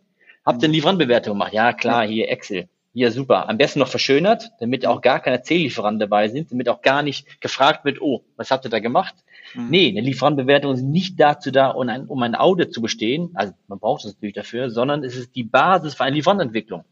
habt 0.44 0.62
ihr 0.62 0.66
eine 0.66 0.74
Lieferantenbewertung 0.74 1.32
gemacht? 1.34 1.54
Ja, 1.54 1.72
klar, 1.72 2.06
hier 2.06 2.28
Excel. 2.28 2.68
Hier, 2.92 3.10
super. 3.10 3.48
Am 3.48 3.56
besten 3.56 3.78
noch 3.78 3.88
verschönert, 3.88 4.50
damit 4.60 4.84
auch 4.84 5.00
gar 5.00 5.20
keine 5.20 5.40
C-Lieferanten 5.40 5.98
dabei 5.98 6.28
sind, 6.28 6.52
damit 6.52 6.68
auch 6.68 6.82
gar 6.82 7.02
nicht 7.02 7.40
gefragt 7.40 7.86
wird, 7.86 8.02
oh, 8.02 8.22
was 8.36 8.50
habt 8.50 8.66
ihr 8.66 8.70
da 8.70 8.80
gemacht? 8.80 9.14
Mhm. 9.54 9.70
Nee, 9.70 9.88
eine 9.90 10.00
Lieferantenbewertung 10.00 10.72
ist 10.74 10.82
nicht 10.82 11.20
dazu 11.20 11.50
da, 11.50 11.70
um 11.70 11.88
ein, 11.88 12.06
um 12.06 12.22
ein 12.22 12.34
Audit 12.34 12.72
zu 12.72 12.80
bestehen, 12.80 13.30
also 13.34 13.52
man 13.68 13.78
braucht 13.78 14.04
es 14.04 14.14
natürlich 14.14 14.34
dafür, 14.34 14.70
sondern 14.70 15.04
es 15.04 15.16
ist 15.16 15.34
die 15.34 15.44
Basis 15.44 15.94
für 15.94 16.04
eine 16.04 16.16
Lieferantenentwicklung. 16.16 16.84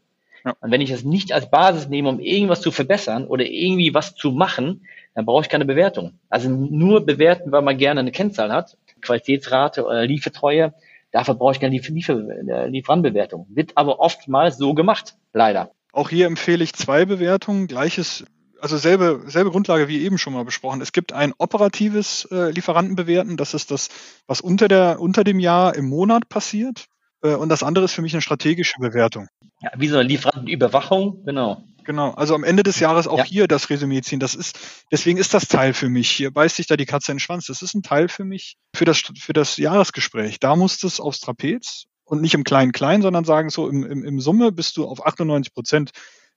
Ja. 0.45 0.55
Und 0.59 0.71
wenn 0.71 0.81
ich 0.81 0.89
das 0.89 1.03
nicht 1.03 1.33
als 1.33 1.49
Basis 1.49 1.87
nehme, 1.87 2.09
um 2.09 2.19
irgendwas 2.19 2.61
zu 2.61 2.71
verbessern 2.71 3.27
oder 3.27 3.45
irgendwie 3.45 3.93
was 3.93 4.15
zu 4.15 4.31
machen, 4.31 4.85
dann 5.13 5.25
brauche 5.25 5.43
ich 5.43 5.49
keine 5.49 5.65
Bewertung. 5.65 6.13
Also 6.29 6.49
nur 6.49 7.05
bewerten, 7.05 7.51
weil 7.51 7.61
man 7.61 7.77
gerne 7.77 7.99
eine 7.99 8.11
Kennzahl 8.11 8.51
hat, 8.51 8.77
Qualitätsrate 9.01 9.85
oder 9.85 10.05
Liefertreue, 10.05 10.73
dafür 11.11 11.35
brauche 11.35 11.53
ich 11.53 11.59
keine 11.59 11.75
Liefer 11.75 11.91
Liefer 11.91 12.13
äh, 12.47 12.67
Lieferantenbewertung. 12.67 13.45
Wird 13.49 13.71
aber 13.75 13.99
oftmals 13.99 14.57
so 14.57 14.73
gemacht, 14.73 15.15
leider. 15.33 15.71
Auch 15.91 16.09
hier 16.09 16.25
empfehle 16.27 16.63
ich 16.63 16.73
zwei 16.73 17.05
Bewertungen, 17.05 17.67
gleiches 17.67 18.25
also 18.61 18.77
selbe, 18.77 19.23
selbe 19.27 19.51
Grundlage 19.51 19.87
wie 19.87 20.01
eben 20.03 20.17
schon 20.17 20.33
mal 20.33 20.45
besprochen. 20.45 20.81
Es 20.81 20.91
gibt 20.91 21.13
ein 21.13 21.33
operatives 21.37 22.27
äh, 22.31 22.51
Lieferantenbewerten, 22.51 23.37
das 23.37 23.53
ist 23.53 23.71
das, 23.71 23.89
was 24.27 24.41
unter, 24.41 24.67
der, 24.67 24.99
unter 24.99 25.23
dem 25.23 25.39
Jahr 25.39 25.75
im 25.75 25.89
Monat 25.89 26.29
passiert. 26.29 26.85
Äh, 27.23 27.35
und 27.35 27.49
das 27.49 27.63
andere 27.63 27.85
ist 27.85 27.93
für 27.93 28.01
mich 28.01 28.13
eine 28.13 28.21
strategische 28.21 28.79
Bewertung. 28.79 29.27
Ja, 29.61 29.71
wie 29.77 29.87
so 29.87 29.97
eine 29.97 30.07
Lieferantenüberwachung, 30.07 31.23
genau. 31.25 31.63
Genau, 31.83 32.11
also 32.11 32.35
am 32.35 32.43
Ende 32.43 32.63
des 32.63 32.79
Jahres 32.79 33.07
auch 33.07 33.17
ja. 33.17 33.23
hier 33.23 33.47
das 33.47 33.69
Resümee 33.69 34.01
ziehen. 34.01 34.19
Das 34.19 34.35
ist, 34.35 34.57
deswegen 34.91 35.17
ist 35.17 35.33
das 35.33 35.47
Teil 35.47 35.73
für 35.73 35.89
mich. 35.89 36.11
Hier 36.11 36.31
beißt 36.31 36.57
sich 36.57 36.67
da 36.67 36.77
die 36.77 36.85
Katze 36.85 37.11
in 37.11 37.15
den 37.15 37.19
Schwanz. 37.19 37.47
Das 37.47 37.63
ist 37.63 37.73
ein 37.73 37.81
Teil 37.81 38.07
für 38.07 38.23
mich 38.23 38.57
für 38.75 38.85
das, 38.85 38.99
für 38.99 39.33
das 39.33 39.57
Jahresgespräch. 39.57 40.39
Da 40.39 40.55
muss 40.55 40.77
das 40.77 40.99
aufs 40.99 41.19
Trapez 41.19 41.85
und 42.03 42.21
nicht 42.21 42.35
im 42.35 42.43
Kleinen-Klein, 42.43 43.01
sondern 43.01 43.25
sagen 43.25 43.49
so, 43.49 43.67
im, 43.67 43.83
im, 43.83 44.03
im 44.03 44.19
Summe 44.19 44.51
bist 44.51 44.77
du 44.77 44.85
auf 44.85 45.05
98 45.05 45.53
Prozent 45.53 45.91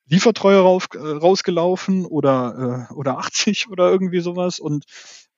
Liefertreue 0.07 0.59
rauf, 0.59 0.89
äh, 0.95 0.99
rausgelaufen 0.99 2.05
oder, 2.05 2.89
äh, 2.91 2.95
oder 2.95 3.19
80 3.19 3.69
oder 3.69 3.91
irgendwie 3.91 4.21
sowas. 4.21 4.59
Und 4.61 4.85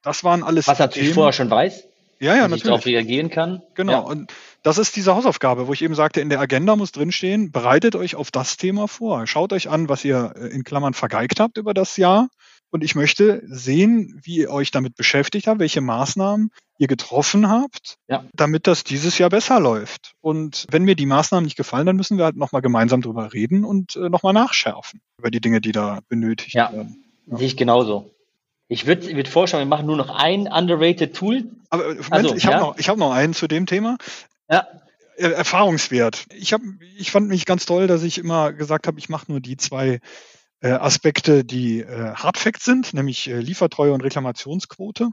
das 0.02 0.24
waren 0.24 0.42
alles. 0.42 0.68
Was 0.68 0.78
natürlich 0.78 1.14
vorher 1.14 1.32
schon 1.32 1.50
weiß. 1.50 1.84
ja, 2.20 2.36
ja, 2.36 2.48
dass 2.48 2.58
ich 2.58 2.62
darauf 2.64 2.86
reagieren 2.86 3.30
kann. 3.30 3.62
Genau. 3.74 3.92
Ja. 3.92 3.98
Und 3.98 4.32
das 4.62 4.78
ist 4.78 4.96
diese 4.96 5.14
Hausaufgabe, 5.14 5.68
wo 5.68 5.72
ich 5.72 5.82
eben 5.82 5.94
sagte, 5.94 6.20
in 6.20 6.28
der 6.28 6.40
Agenda 6.40 6.74
muss 6.76 6.92
drinstehen, 6.92 7.52
bereitet 7.52 7.94
euch 7.94 8.16
auf 8.16 8.30
das 8.30 8.56
Thema 8.56 8.88
vor. 8.88 9.26
Schaut 9.26 9.52
euch 9.52 9.68
an, 9.68 9.88
was 9.88 10.04
ihr 10.04 10.32
äh, 10.36 10.46
in 10.48 10.64
Klammern 10.64 10.94
vergeigt 10.94 11.40
habt 11.40 11.58
über 11.58 11.74
das 11.74 11.96
Jahr. 11.96 12.28
Und 12.70 12.82
ich 12.82 12.94
möchte 12.94 13.42
sehen, 13.46 14.20
wie 14.22 14.38
ihr 14.38 14.50
euch 14.50 14.70
damit 14.70 14.96
beschäftigt 14.96 15.46
habt, 15.46 15.60
welche 15.60 15.80
Maßnahmen 15.80 16.50
ihr 16.78 16.88
getroffen 16.88 17.48
habt, 17.48 17.96
ja. 18.08 18.24
damit 18.34 18.66
das 18.66 18.84
dieses 18.84 19.18
Jahr 19.18 19.30
besser 19.30 19.60
läuft. 19.60 20.14
Und 20.20 20.66
wenn 20.70 20.84
mir 20.84 20.94
die 20.94 21.06
Maßnahmen 21.06 21.44
nicht 21.44 21.56
gefallen, 21.56 21.86
dann 21.86 21.96
müssen 21.96 22.18
wir 22.18 22.24
halt 22.24 22.36
nochmal 22.36 22.62
gemeinsam 22.62 23.00
drüber 23.00 23.32
reden 23.32 23.64
und 23.64 23.96
äh, 23.96 24.08
nochmal 24.08 24.32
nachschärfen 24.32 25.00
über 25.18 25.30
die 25.30 25.40
Dinge, 25.40 25.60
die 25.60 25.72
da 25.72 26.00
benötigt 26.08 26.54
ja. 26.54 26.72
werden. 26.72 27.04
Ja. 27.26 27.38
Sehe 27.38 27.46
ich 27.46 27.56
genauso. 27.56 28.10
Ich 28.68 28.86
würde 28.86 29.14
würd 29.14 29.28
vorschlagen, 29.28 29.64
wir 29.64 29.68
machen 29.68 29.86
nur 29.86 29.96
noch 29.96 30.10
ein 30.10 30.48
underrated 30.48 31.14
Tool. 31.14 31.44
Aber 31.70 31.84
äh, 31.84 31.94
Moment, 31.94 32.12
also, 32.12 32.34
ich 32.34 32.46
habe 32.46 32.56
ja? 32.56 32.60
noch, 32.60 32.78
hab 32.78 32.96
noch 32.98 33.12
einen 33.12 33.32
zu 33.32 33.46
dem 33.46 33.66
Thema. 33.66 33.96
Ja. 34.50 34.66
Erfahrungswert. 35.16 36.26
Ich, 36.34 36.52
hab, 36.52 36.60
ich 36.98 37.10
fand 37.10 37.28
mich 37.28 37.46
ganz 37.46 37.64
toll, 37.64 37.86
dass 37.86 38.02
ich 38.02 38.18
immer 38.18 38.52
gesagt 38.52 38.86
habe, 38.86 38.98
ich 38.98 39.08
mache 39.08 39.26
nur 39.28 39.40
die 39.40 39.56
zwei 39.56 40.00
äh, 40.60 40.70
Aspekte, 40.70 41.44
die 41.44 41.80
äh, 41.80 42.14
Hardfacts 42.14 42.64
sind, 42.64 42.94
nämlich 42.94 43.28
äh, 43.28 43.38
Liefertreue 43.40 43.92
und 43.92 44.02
Reklamationsquote. 44.02 45.10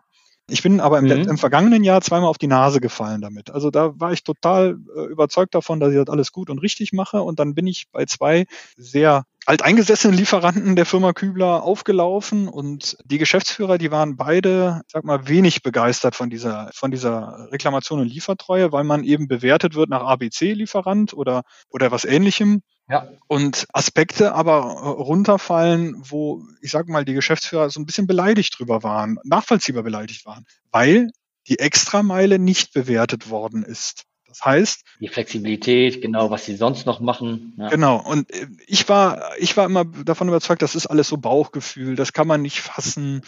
Ich 0.50 0.62
bin 0.62 0.82
aber 0.82 1.00
im, 1.00 1.06
mhm. 1.06 1.30
im, 1.30 1.38
vergangenen 1.38 1.86
Jahr 1.86 2.02
zweimal 2.02 2.30
auf 2.30 2.38
die 2.38 2.48
Nase 2.48 2.82
gefallen 2.82 3.22
damit. 3.22 3.50
Also 3.50 3.72
da 3.72 3.98
war 3.98 4.12
ich 4.12 4.24
total 4.24 4.78
äh, 4.94 5.06
überzeugt 5.06 5.56
davon, 5.56 5.80
dass 5.80 5.92
ich 5.92 5.98
das 5.98 6.10
alles 6.10 6.34
gut 6.34 6.50
und 6.50 6.60
richtig 6.60 6.92
mache. 6.92 7.22
Und 7.22 7.40
dann 7.40 7.56
bin 7.56 7.66
ich 7.66 7.86
bei 7.94 8.06
zwei 8.06 8.46
sehr 8.76 9.24
alteingesessenen 9.46 10.18
Lieferanten 10.18 10.76
der 10.76 10.86
Firma 10.86 11.14
Kübler 11.14 11.64
aufgelaufen 11.64 12.50
und 12.50 12.98
die 13.06 13.18
Geschäftsführer, 13.18 13.78
die 13.78 13.92
waren 13.92 14.18
beide, 14.18 14.82
sag 14.88 15.06
mal, 15.06 15.28
wenig 15.28 15.64
begeistert 15.64 16.16
von 16.16 16.30
dieser, 16.30 16.70
von 16.74 16.92
dieser 16.92 17.48
Reklamation 17.52 18.02
und 18.02 18.08
Liefertreue, 18.08 18.72
weil 18.72 18.84
man 18.84 19.04
eben 19.04 19.28
bewertet 19.28 19.76
wird 19.76 19.90
nach 19.90 20.04
ABC-Lieferant 20.04 21.14
oder, 21.14 21.44
oder 21.70 21.92
was 21.92 22.06
ähnlichem. 22.06 22.64
Ja. 22.90 23.08
Und 23.28 23.66
Aspekte 23.74 24.36
aber 24.36 24.62
runterfallen, 24.62 25.96
wo, 25.98 26.44
ich 26.62 26.72
sag 26.72 26.88
mal, 26.90 27.06
die 27.06 27.14
Geschäftsführer 27.14 27.70
so 27.70 27.80
ein 27.80 27.86
bisschen 27.86 28.08
beleidigt 28.08 28.58
drüber 28.58 28.84
waren, 28.84 29.18
nachvollziehbar 29.24 29.84
beleidigt 29.84 30.26
waren, 30.26 30.46
weil 30.72 31.10
die 31.48 31.60
Extrameile 31.60 32.40
nicht 32.40 32.74
bewertet 32.74 33.30
worden 33.30 33.64
ist. 33.64 34.04
Das 34.28 34.44
heißt. 34.44 34.84
Die 35.00 35.08
Flexibilität, 35.10 36.02
genau, 36.02 36.32
was 36.32 36.46
sie 36.46 36.56
sonst 36.56 36.86
noch 36.86 37.00
machen. 37.00 37.54
Ja. 37.58 37.70
Genau. 37.70 37.98
Und 37.98 38.32
äh, 38.34 38.48
ich 38.66 38.90
war, 38.90 39.38
ich 39.38 39.56
war 39.56 39.66
immer 39.66 39.86
davon 39.86 40.28
überzeugt, 40.28 40.62
das 40.62 40.76
ist 40.76 40.88
alles 40.88 41.08
so 41.08 41.18
Bauchgefühl. 41.18 41.96
Das 41.96 42.14
kann 42.14 42.28
man 42.28 42.42
nicht 42.42 42.60
fassen, 42.60 43.22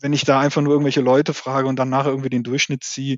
wenn 0.00 0.12
ich 0.12 0.24
da 0.24 0.38
einfach 0.38 0.60
nur 0.62 0.72
irgendwelche 0.72 1.00
Leute 1.00 1.34
frage 1.34 1.66
und 1.66 1.76
dann 1.76 1.88
nachher 1.88 2.10
irgendwie 2.10 2.30
den 2.30 2.42
Durchschnitt 2.42 2.84
ziehe. 2.84 3.16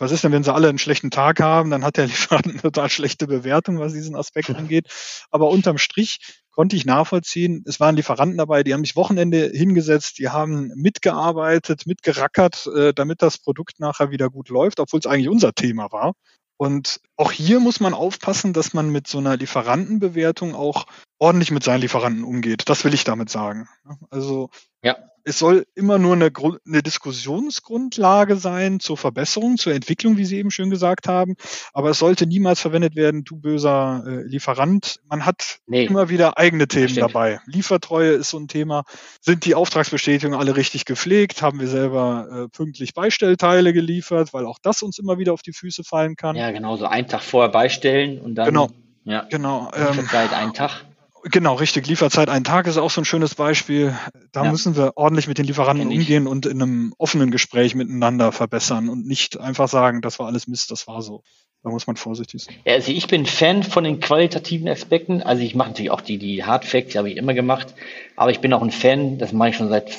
Was 0.00 0.12
ist 0.12 0.24
denn, 0.24 0.32
wenn 0.32 0.42
sie 0.42 0.52
alle 0.52 0.68
einen 0.68 0.78
schlechten 0.78 1.10
Tag 1.10 1.40
haben? 1.40 1.70
Dann 1.70 1.84
hat 1.84 1.98
der 1.98 2.06
Lieferant 2.08 2.46
eine 2.46 2.60
total 2.60 2.88
schlechte 2.88 3.26
Bewertung, 3.26 3.78
was 3.78 3.92
diesen 3.92 4.16
Aspekt 4.16 4.50
angeht. 4.50 4.88
Aber 5.30 5.50
unterm 5.50 5.78
Strich 5.78 6.40
konnte 6.50 6.74
ich 6.74 6.86
nachvollziehen. 6.86 7.62
Es 7.66 7.80
waren 7.80 7.96
Lieferanten 7.96 8.38
dabei, 8.38 8.62
die 8.62 8.72
haben 8.72 8.84
sich 8.84 8.96
Wochenende 8.96 9.50
hingesetzt, 9.52 10.18
die 10.18 10.30
haben 10.30 10.72
mitgearbeitet, 10.74 11.86
mitgerackert, 11.86 12.66
äh, 12.74 12.92
damit 12.94 13.22
das 13.22 13.38
Produkt 13.38 13.78
nachher 13.78 14.10
wieder 14.10 14.30
gut 14.30 14.48
läuft, 14.48 14.80
obwohl 14.80 15.00
es 15.00 15.06
eigentlich 15.06 15.28
unser 15.28 15.52
Thema 15.52 15.92
war. 15.92 16.14
Und 16.56 17.00
auch 17.16 17.32
hier 17.32 17.60
muss 17.60 17.80
man 17.80 17.94
aufpassen, 17.94 18.52
dass 18.52 18.74
man 18.74 18.90
mit 18.90 19.06
so 19.06 19.18
einer 19.18 19.36
Lieferantenbewertung 19.36 20.54
auch 20.54 20.86
ordentlich 21.20 21.52
mit 21.52 21.62
seinen 21.62 21.82
Lieferanten 21.82 22.24
umgeht. 22.24 22.68
Das 22.68 22.84
will 22.84 22.94
ich 22.94 23.04
damit 23.04 23.30
sagen. 23.30 23.68
Also 24.10 24.50
ja 24.82 24.96
es 25.24 25.38
soll 25.38 25.66
immer 25.74 25.98
nur 25.98 26.14
eine, 26.14 26.30
eine, 26.66 26.82
Diskussionsgrundlage 26.82 28.36
sein 28.36 28.80
zur 28.80 28.96
Verbesserung, 28.96 29.58
zur 29.58 29.74
Entwicklung, 29.74 30.16
wie 30.16 30.24
Sie 30.24 30.38
eben 30.38 30.50
schön 30.50 30.70
gesagt 30.70 31.08
haben. 31.08 31.36
Aber 31.72 31.90
es 31.90 31.98
sollte 31.98 32.26
niemals 32.26 32.60
verwendet 32.60 32.96
werden, 32.96 33.24
du 33.24 33.36
böser 33.36 34.04
äh, 34.06 34.22
Lieferant. 34.22 35.00
Man 35.08 35.26
hat 35.26 35.60
nee. 35.66 35.84
immer 35.84 36.08
wieder 36.08 36.38
eigene 36.38 36.68
Themen 36.68 36.94
dabei. 36.94 37.40
Liefertreue 37.46 38.12
ist 38.12 38.30
so 38.30 38.38
ein 38.38 38.48
Thema. 38.48 38.84
Sind 39.20 39.44
die 39.44 39.54
Auftragsbestätigungen 39.54 40.38
alle 40.38 40.56
richtig 40.56 40.84
gepflegt? 40.84 41.42
Haben 41.42 41.60
wir 41.60 41.68
selber 41.68 42.46
äh, 42.46 42.48
pünktlich 42.48 42.94
Beistellteile 42.94 43.72
geliefert? 43.72 44.32
Weil 44.32 44.46
auch 44.46 44.58
das 44.62 44.82
uns 44.82 44.98
immer 44.98 45.18
wieder 45.18 45.32
auf 45.32 45.42
die 45.42 45.52
Füße 45.52 45.84
fallen 45.84 46.16
kann. 46.16 46.36
Ja, 46.36 46.50
genau. 46.50 46.76
So 46.76 46.86
einen 46.86 47.08
Tag 47.08 47.22
vorher 47.22 47.50
beistellen 47.50 48.20
und 48.20 48.34
dann. 48.34 48.46
Genau. 48.46 48.70
Ja. 49.04 49.26
Genau. 49.30 49.70
Ähm, 49.74 50.08
einen 50.12 50.54
Tag. 50.54 50.84
Genau, 51.24 51.54
richtig. 51.54 51.86
Lieferzeit 51.86 52.28
ein 52.28 52.44
Tag 52.44 52.66
ist 52.66 52.78
auch 52.78 52.90
so 52.90 53.00
ein 53.00 53.04
schönes 53.04 53.34
Beispiel. 53.34 53.94
Da 54.32 54.44
ja. 54.44 54.50
müssen 54.50 54.76
wir 54.76 54.92
ordentlich 54.96 55.26
mit 55.28 55.38
den 55.38 55.44
Lieferanten 55.44 55.88
umgehen 55.88 56.26
und 56.26 56.46
in 56.46 56.62
einem 56.62 56.94
offenen 56.98 57.30
Gespräch 57.30 57.74
miteinander 57.74 58.32
verbessern 58.32 58.88
und 58.88 59.06
nicht 59.06 59.38
einfach 59.38 59.68
sagen, 59.68 60.00
das 60.00 60.18
war 60.18 60.26
alles 60.26 60.46
Mist, 60.46 60.70
das 60.70 60.86
war 60.86 61.02
so. 61.02 61.22
Da 61.62 61.68
muss 61.68 61.86
man 61.86 61.96
vorsichtig 61.96 62.42
sein. 62.42 62.54
Ja, 62.64 62.72
also 62.72 62.90
ich 62.90 63.06
bin 63.06 63.26
Fan 63.26 63.62
von 63.62 63.84
den 63.84 64.00
qualitativen 64.00 64.66
Aspekten. 64.66 65.22
Also 65.22 65.42
ich 65.42 65.54
mache 65.54 65.68
natürlich 65.70 65.90
auch 65.90 66.00
die, 66.00 66.16
die 66.16 66.42
Hard 66.42 66.64
Facts, 66.64 66.92
die 66.92 66.98
habe 66.98 67.10
ich 67.10 67.18
immer 67.18 67.34
gemacht. 67.34 67.74
Aber 68.16 68.30
ich 68.30 68.40
bin 68.40 68.54
auch 68.54 68.62
ein 68.62 68.70
Fan, 68.70 69.18
das 69.18 69.32
mache 69.32 69.50
ich 69.50 69.56
schon 69.56 69.68
seit 69.68 69.90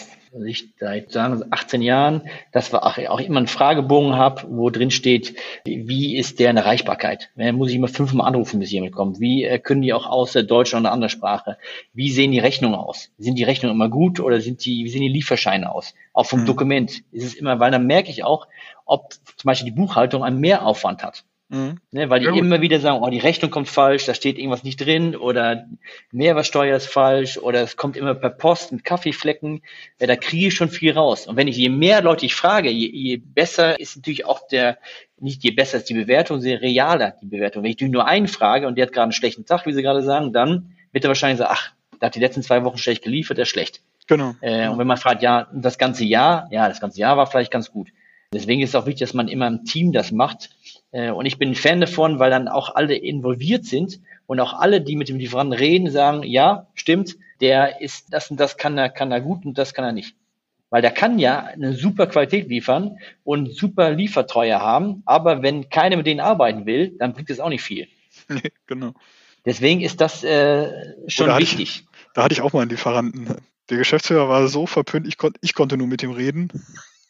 ich 0.46 0.70
seit 0.80 1.12
sagen 1.12 1.44
18 1.50 1.82
Jahren, 1.82 2.22
dass 2.52 2.72
wir 2.72 2.86
auch, 2.86 3.20
immer 3.20 3.38
einen 3.38 3.48
Fragebogen 3.48 4.16
habe, 4.16 4.44
wo 4.50 4.70
drin 4.70 4.92
steht, 4.92 5.36
wie 5.66 6.18
ist 6.18 6.40
deren 6.40 6.58
Erreichbarkeit? 6.58 7.30
Muss 7.36 7.70
ich 7.70 7.76
immer 7.76 7.88
fünfmal 7.88 8.28
anrufen, 8.28 8.60
bis 8.60 8.72
jemand 8.72 8.94
kommt. 8.94 9.20
Wie 9.20 9.44
äh, 9.44 9.60
können 9.60 9.82
die 9.82 9.94
auch 9.94 10.06
aus 10.06 10.34
Deutsch 10.34 10.74
oder 10.74 10.80
einer 10.80 10.92
anderen 10.92 11.10
Sprache? 11.10 11.58
Wie 11.94 12.12
sehen 12.12 12.32
die 12.32 12.40
Rechnungen 12.40 12.76
aus? 12.76 13.12
Sind 13.18 13.36
die 13.36 13.44
Rechnungen 13.44 13.76
immer 13.76 13.90
gut 13.90 14.20
oder 14.20 14.40
sind 14.42 14.64
die, 14.66 14.86
wie 14.86 14.90
sehen 14.90 15.02
die 15.02 15.10
Lieferscheine 15.10 15.74
aus? 15.74 15.94
Auch 16.14 16.26
vom 16.26 16.42
mhm. 16.42 16.46
Dokument 16.46 17.04
ist 17.12 17.26
es 17.26 17.34
immer, 17.34 17.60
weil 17.60 17.72
dann 17.72 17.86
merke 17.86 18.10
ich 18.10 18.24
auch, 18.24 18.48
ob 18.86 19.14
zum 19.14 19.48
Beispiel 19.48 19.72
die 19.72 19.80
Buchhaltung 19.80 20.24
einen 20.24 20.40
Mehraufwand 20.40 21.04
hat. 21.04 21.24
Mhm. 21.52 21.80
Ne, 21.92 22.10
weil 22.10 22.22
die 22.22 22.28
ja, 22.28 22.34
immer 22.34 22.62
wieder 22.62 22.80
sagen, 22.80 23.04
oh, 23.04 23.10
die 23.10 23.20
Rechnung 23.20 23.52
kommt 23.52 23.68
falsch, 23.68 24.06
da 24.06 24.14
steht 24.14 24.38
irgendwas 24.38 24.64
nicht 24.64 24.80
drin 24.80 25.18
oder 25.18 25.66
Mehrwertsteuer 26.14 26.78
ist 26.78 26.88
falsch 26.88 27.38
oder 27.38 27.62
es 27.62 27.76
kommt 27.76 27.98
immer 27.98 28.16
per 28.16 28.30
Post 28.30 28.72
mit 28.72 28.86
Kaffeeflecken. 28.86 29.62
Ja, 30.00 30.08
da 30.08 30.16
kriege 30.16 30.48
ich 30.48 30.54
schon 30.54 30.70
viel 30.70 30.94
raus. 30.94 31.28
Und 31.28 31.36
wenn 31.36 31.50
ich 31.50 31.58
je 31.58 31.68
mehr 31.68 32.02
Leute 32.02 32.26
ich 32.26 32.36
frage, 32.36 32.70
je, 32.70 32.90
je 32.90 33.18
besser 33.18 33.78
ist 33.82 33.98
natürlich 33.98 34.26
auch 34.26 34.48
der, 34.48 34.78
nicht 35.20 35.44
je 35.44 35.52
besser 35.52 35.80
ist 35.80 35.90
die 35.90 35.94
Bewertung, 35.94 36.40
je 36.40 36.56
realer 36.56 37.16
die 37.22 37.28
Bewertung. 37.28 37.64
Wenn 37.64 37.72
ich 37.72 37.82
nur 37.82 38.08
einen 38.08 38.30
frage 38.30 38.66
und 38.66 38.78
der 38.78 38.86
hat 38.86 38.94
gerade 38.94 39.04
einen 39.04 39.12
schlechten 39.12 39.46
Tag, 39.46 39.66
wie 39.66 39.74
Sie 39.74 39.82
gerade 39.82 40.04
sagen, 40.04 40.32
dann 40.32 40.78
wird 40.94 41.04
er 41.04 41.10
wahrscheinlich 41.10 41.40
sagen, 41.40 41.52
ach, 41.54 41.74
der 42.00 42.06
hat 42.06 42.16
die 42.16 42.22
letzten 42.22 42.44
zwei 42.44 42.64
Wochen 42.64 42.78
schlecht 42.78 43.04
geliefert, 43.04 43.38
der 43.38 43.44
ist 43.44 43.50
schlecht. 43.50 43.82
Genau. 44.08 44.36
Äh, 44.40 44.70
und 44.70 44.80
wenn 44.80 44.88
man 44.88 44.96
fragt, 44.96 45.22
ja, 45.22 45.50
das 45.54 45.78
ganze 45.78 46.06
Jahr, 46.06 46.48
ja, 46.50 46.70
das 46.70 46.80
ganze 46.80 47.00
Jahr 47.02 47.18
war 47.18 47.28
vielleicht 47.28 47.52
ganz 47.52 47.74
gut. 47.74 47.90
Deswegen 48.34 48.62
ist 48.62 48.70
es 48.70 48.76
auch 48.76 48.86
wichtig, 48.86 49.02
dass 49.02 49.14
man 49.14 49.28
immer 49.28 49.48
im 49.48 49.66
Team 49.66 49.92
das 49.92 50.14
macht. 50.14 50.52
Äh, 50.92 51.12
und 51.12 51.26
ich 51.26 51.38
bin 51.38 51.50
ein 51.50 51.56
Fan 51.56 51.82
davon, 51.82 52.20
weil 52.20 52.30
dann 52.30 52.48
auch 52.48 52.76
alle 52.76 52.96
involviert 52.96 53.66
sind 53.66 54.00
und 54.28 54.40
auch 54.40 54.54
alle, 54.54 54.82
die 54.82 54.96
mit 54.96 55.10
dem 55.10 55.18
Lieferanten 55.18 55.58
reden, 55.58 55.90
sagen, 55.90 56.24
ja, 56.24 56.68
stimmt, 56.74 57.18
der 57.40 57.82
ist 57.82 58.14
das 58.14 58.30
und 58.30 58.40
das 58.40 58.58
kann 58.58 58.78
er, 58.78 58.90
kann 58.90 59.12
er 59.12 59.22
gut 59.22 59.46
und 59.46 59.58
das 59.58 59.74
kann 59.74 59.86
er 59.86 59.94
nicht. 59.94 60.16
Weil 60.70 60.82
der 60.82 60.92
kann 60.92 61.20
ja 61.20 61.40
eine 61.40 61.74
super 61.74 62.08
Qualität 62.08 62.48
liefern 62.48 62.98
und 63.24 63.54
super 63.54 63.92
Liefertreue 63.92 64.60
haben, 64.60 65.04
aber 65.06 65.42
wenn 65.42 65.70
keiner 65.70 65.98
mit 65.98 66.08
denen 66.08 66.22
arbeiten 66.22 66.66
will, 66.66 66.96
dann 66.98 67.14
bringt 67.14 67.30
es 67.30 67.40
auch 67.40 67.50
nicht 67.50 67.64
viel. 67.64 67.88
Nee, 68.30 68.52
genau. 68.68 68.94
Deswegen 69.46 69.82
ist 69.82 70.00
das 70.00 70.24
äh, 70.24 70.94
schon 71.08 71.28
da 71.28 71.38
wichtig. 71.38 71.84
Ich, 71.84 72.14
da 72.14 72.24
hatte 72.24 72.34
ich 72.34 72.42
auch 72.42 72.54
mal 72.54 72.62
einen 72.62 72.70
Lieferanten. 72.70 73.36
Der 73.70 73.78
Geschäftsführer 73.78 74.30
war 74.30 74.48
so 74.48 74.68
verpönt, 74.68 75.08
ich, 75.08 75.18
kon 75.18 75.34
ich 75.42 75.54
konnte 75.54 75.76
nur 75.76 75.88
mit 75.88 76.04
ihm 76.04 76.12
reden. 76.12 76.50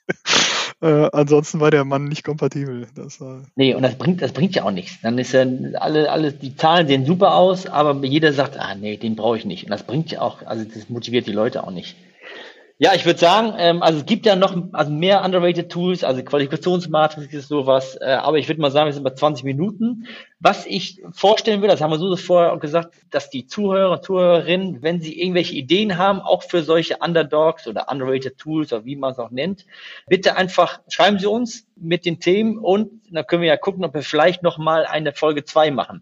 Äh, 0.81 1.09
ansonsten 1.13 1.59
war 1.59 1.69
der 1.69 1.85
Mann 1.85 2.05
nicht 2.05 2.23
kompatibel. 2.23 2.87
Das 2.95 3.21
war 3.21 3.43
nee, 3.55 3.75
und 3.75 3.83
das 3.83 3.95
bringt, 3.95 4.21
das 4.21 4.31
bringt 4.31 4.55
ja 4.55 4.63
auch 4.63 4.71
nichts. 4.71 4.99
Dann 5.01 5.17
ist 5.19 5.31
ja 5.31 5.45
alle, 5.79 6.11
alle, 6.11 6.33
die 6.33 6.55
Zahlen 6.55 6.87
sehen 6.87 7.05
super 7.05 7.35
aus, 7.35 7.67
aber 7.67 8.03
jeder 8.05 8.33
sagt, 8.33 8.57
ah 8.59 8.73
nee, 8.73 8.97
den 8.97 9.15
brauche 9.15 9.37
ich 9.37 9.45
nicht. 9.45 9.65
Und 9.65 9.69
das 9.69 9.83
bringt 9.83 10.11
ja 10.11 10.21
auch, 10.21 10.43
also 10.43 10.65
das 10.65 10.89
motiviert 10.89 11.27
die 11.27 11.33
Leute 11.33 11.63
auch 11.63 11.71
nicht. 11.71 11.95
Ja, 12.83 12.95
ich 12.95 13.05
würde 13.05 13.19
sagen, 13.19 13.53
ähm, 13.59 13.83
also 13.83 13.99
es 13.99 14.07
gibt 14.07 14.25
ja 14.25 14.35
noch 14.35 14.57
also 14.71 14.91
mehr 14.91 15.23
underrated 15.23 15.71
Tools, 15.71 16.03
also 16.03 16.23
Qualifikationsmatrix 16.23 17.31
ist 17.31 17.47
sowas, 17.47 17.95
äh, 18.01 18.05
aber 18.05 18.39
ich 18.39 18.47
würde 18.47 18.59
mal 18.59 18.71
sagen, 18.71 18.87
wir 18.87 18.93
sind 18.93 19.03
bei 19.03 19.11
20 19.11 19.43
Minuten. 19.43 20.07
Was 20.39 20.65
ich 20.65 20.99
vorstellen 21.11 21.61
will, 21.61 21.67
das 21.67 21.79
haben 21.79 21.91
wir 21.91 21.99
so 21.99 22.15
vorher 22.15 22.53
auch 22.53 22.59
gesagt, 22.59 22.95
dass 23.11 23.29
die 23.29 23.45
Zuhörer 23.45 23.91
und 23.91 24.03
Zuhörerinnen, 24.03 24.81
wenn 24.81 24.99
sie 24.99 25.21
irgendwelche 25.21 25.53
Ideen 25.53 25.99
haben, 25.99 26.21
auch 26.21 26.41
für 26.41 26.63
solche 26.63 26.97
Underdogs 26.97 27.67
oder 27.67 27.85
underrated 27.87 28.39
Tools 28.39 28.73
oder 28.73 28.83
wie 28.83 28.95
man 28.95 29.11
es 29.11 29.19
auch 29.19 29.29
nennt, 29.29 29.67
bitte 30.07 30.35
einfach 30.35 30.79
schreiben 30.87 31.19
Sie 31.19 31.27
uns 31.27 31.67
mit 31.75 32.03
den 32.03 32.19
Themen 32.19 32.57
und 32.57 32.89
dann 33.11 33.27
können 33.27 33.43
wir 33.43 33.49
ja 33.49 33.57
gucken, 33.57 33.85
ob 33.85 33.93
wir 33.93 34.01
vielleicht 34.01 34.41
noch 34.41 34.57
mal 34.57 34.87
eine 34.87 35.13
Folge 35.13 35.43
zwei 35.43 35.69
machen. 35.69 36.01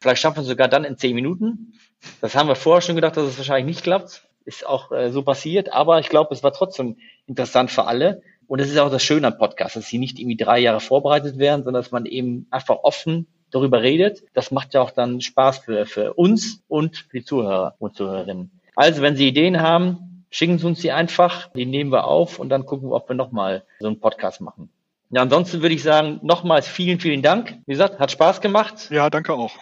Vielleicht 0.00 0.20
schaffen 0.20 0.38
wir 0.38 0.42
es 0.42 0.48
sogar 0.48 0.66
dann 0.66 0.82
in 0.82 0.96
zehn 0.96 1.14
Minuten. 1.14 1.74
Das 2.20 2.34
haben 2.34 2.48
wir 2.48 2.56
vorher 2.56 2.82
schon 2.82 2.96
gedacht, 2.96 3.16
dass 3.16 3.28
es 3.28 3.38
wahrscheinlich 3.38 3.76
nicht 3.76 3.84
klappt 3.84 4.27
ist 4.48 4.66
auch 4.66 4.90
äh, 4.90 5.10
so 5.12 5.22
passiert, 5.22 5.72
aber 5.72 6.00
ich 6.00 6.08
glaube, 6.08 6.34
es 6.34 6.42
war 6.42 6.52
trotzdem 6.52 6.96
interessant 7.26 7.70
für 7.70 7.84
alle. 7.84 8.22
Und 8.48 8.60
es 8.60 8.70
ist 8.70 8.78
auch 8.78 8.90
das 8.90 9.04
Schöne 9.04 9.26
am 9.26 9.36
Podcast, 9.36 9.76
dass 9.76 9.86
sie 9.86 9.98
nicht 9.98 10.18
irgendwie 10.18 10.38
drei 10.38 10.58
Jahre 10.58 10.80
vorbereitet 10.80 11.38
werden, 11.38 11.64
sondern 11.64 11.82
dass 11.82 11.92
man 11.92 12.06
eben 12.06 12.46
einfach 12.50 12.78
offen 12.82 13.26
darüber 13.50 13.82
redet. 13.82 14.24
Das 14.32 14.50
macht 14.50 14.72
ja 14.72 14.80
auch 14.80 14.90
dann 14.90 15.20
Spaß 15.20 15.58
für, 15.58 15.84
für 15.84 16.14
uns 16.14 16.62
und 16.66 16.96
für 16.96 17.18
die 17.18 17.24
Zuhörer 17.24 17.74
und 17.78 17.94
Zuhörerinnen. 17.94 18.50
Also, 18.74 19.02
wenn 19.02 19.16
Sie 19.16 19.28
Ideen 19.28 19.60
haben, 19.60 20.24
schicken 20.30 20.58
Sie 20.58 20.66
uns 20.66 20.80
die 20.80 20.92
einfach, 20.92 21.52
die 21.52 21.66
nehmen 21.66 21.92
wir 21.92 22.06
auf 22.06 22.38
und 22.38 22.48
dann 22.48 22.64
gucken 22.64 22.88
wir, 22.88 22.94
ob 22.94 23.08
wir 23.10 23.16
nochmal 23.16 23.64
so 23.80 23.86
einen 23.86 24.00
Podcast 24.00 24.40
machen. 24.40 24.70
Ja, 25.10 25.20
ansonsten 25.22 25.60
würde 25.60 25.74
ich 25.74 25.82
sagen, 25.82 26.20
nochmals 26.22 26.66
vielen, 26.66 27.00
vielen 27.00 27.22
Dank. 27.22 27.58
Wie 27.66 27.72
gesagt, 27.72 27.98
hat 27.98 28.10
Spaß 28.10 28.40
gemacht. 28.40 28.90
Ja, 28.90 29.10
danke 29.10 29.34
auch. 29.34 29.52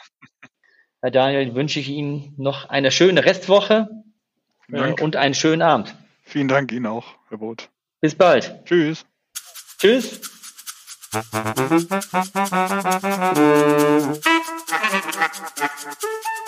Herr 1.02 1.10
Daniel, 1.10 1.54
wünsche 1.56 1.80
ich 1.80 1.88
Ihnen 1.88 2.34
noch 2.36 2.68
eine 2.68 2.92
schöne 2.92 3.24
Restwoche 3.24 3.88
äh, 4.72 4.92
und 5.00 5.16
einen 5.16 5.34
schönen 5.34 5.62
Abend. 5.62 5.94
Vielen 6.22 6.48
Dank 6.48 6.72
Ihnen 6.72 6.86
auch, 6.86 7.14
Herr 7.28 7.38
Boot. 7.38 7.70
Bis 8.00 8.14
bald. 8.14 8.64
Tschüss. 8.64 9.04
Tschüss. 9.78 10.20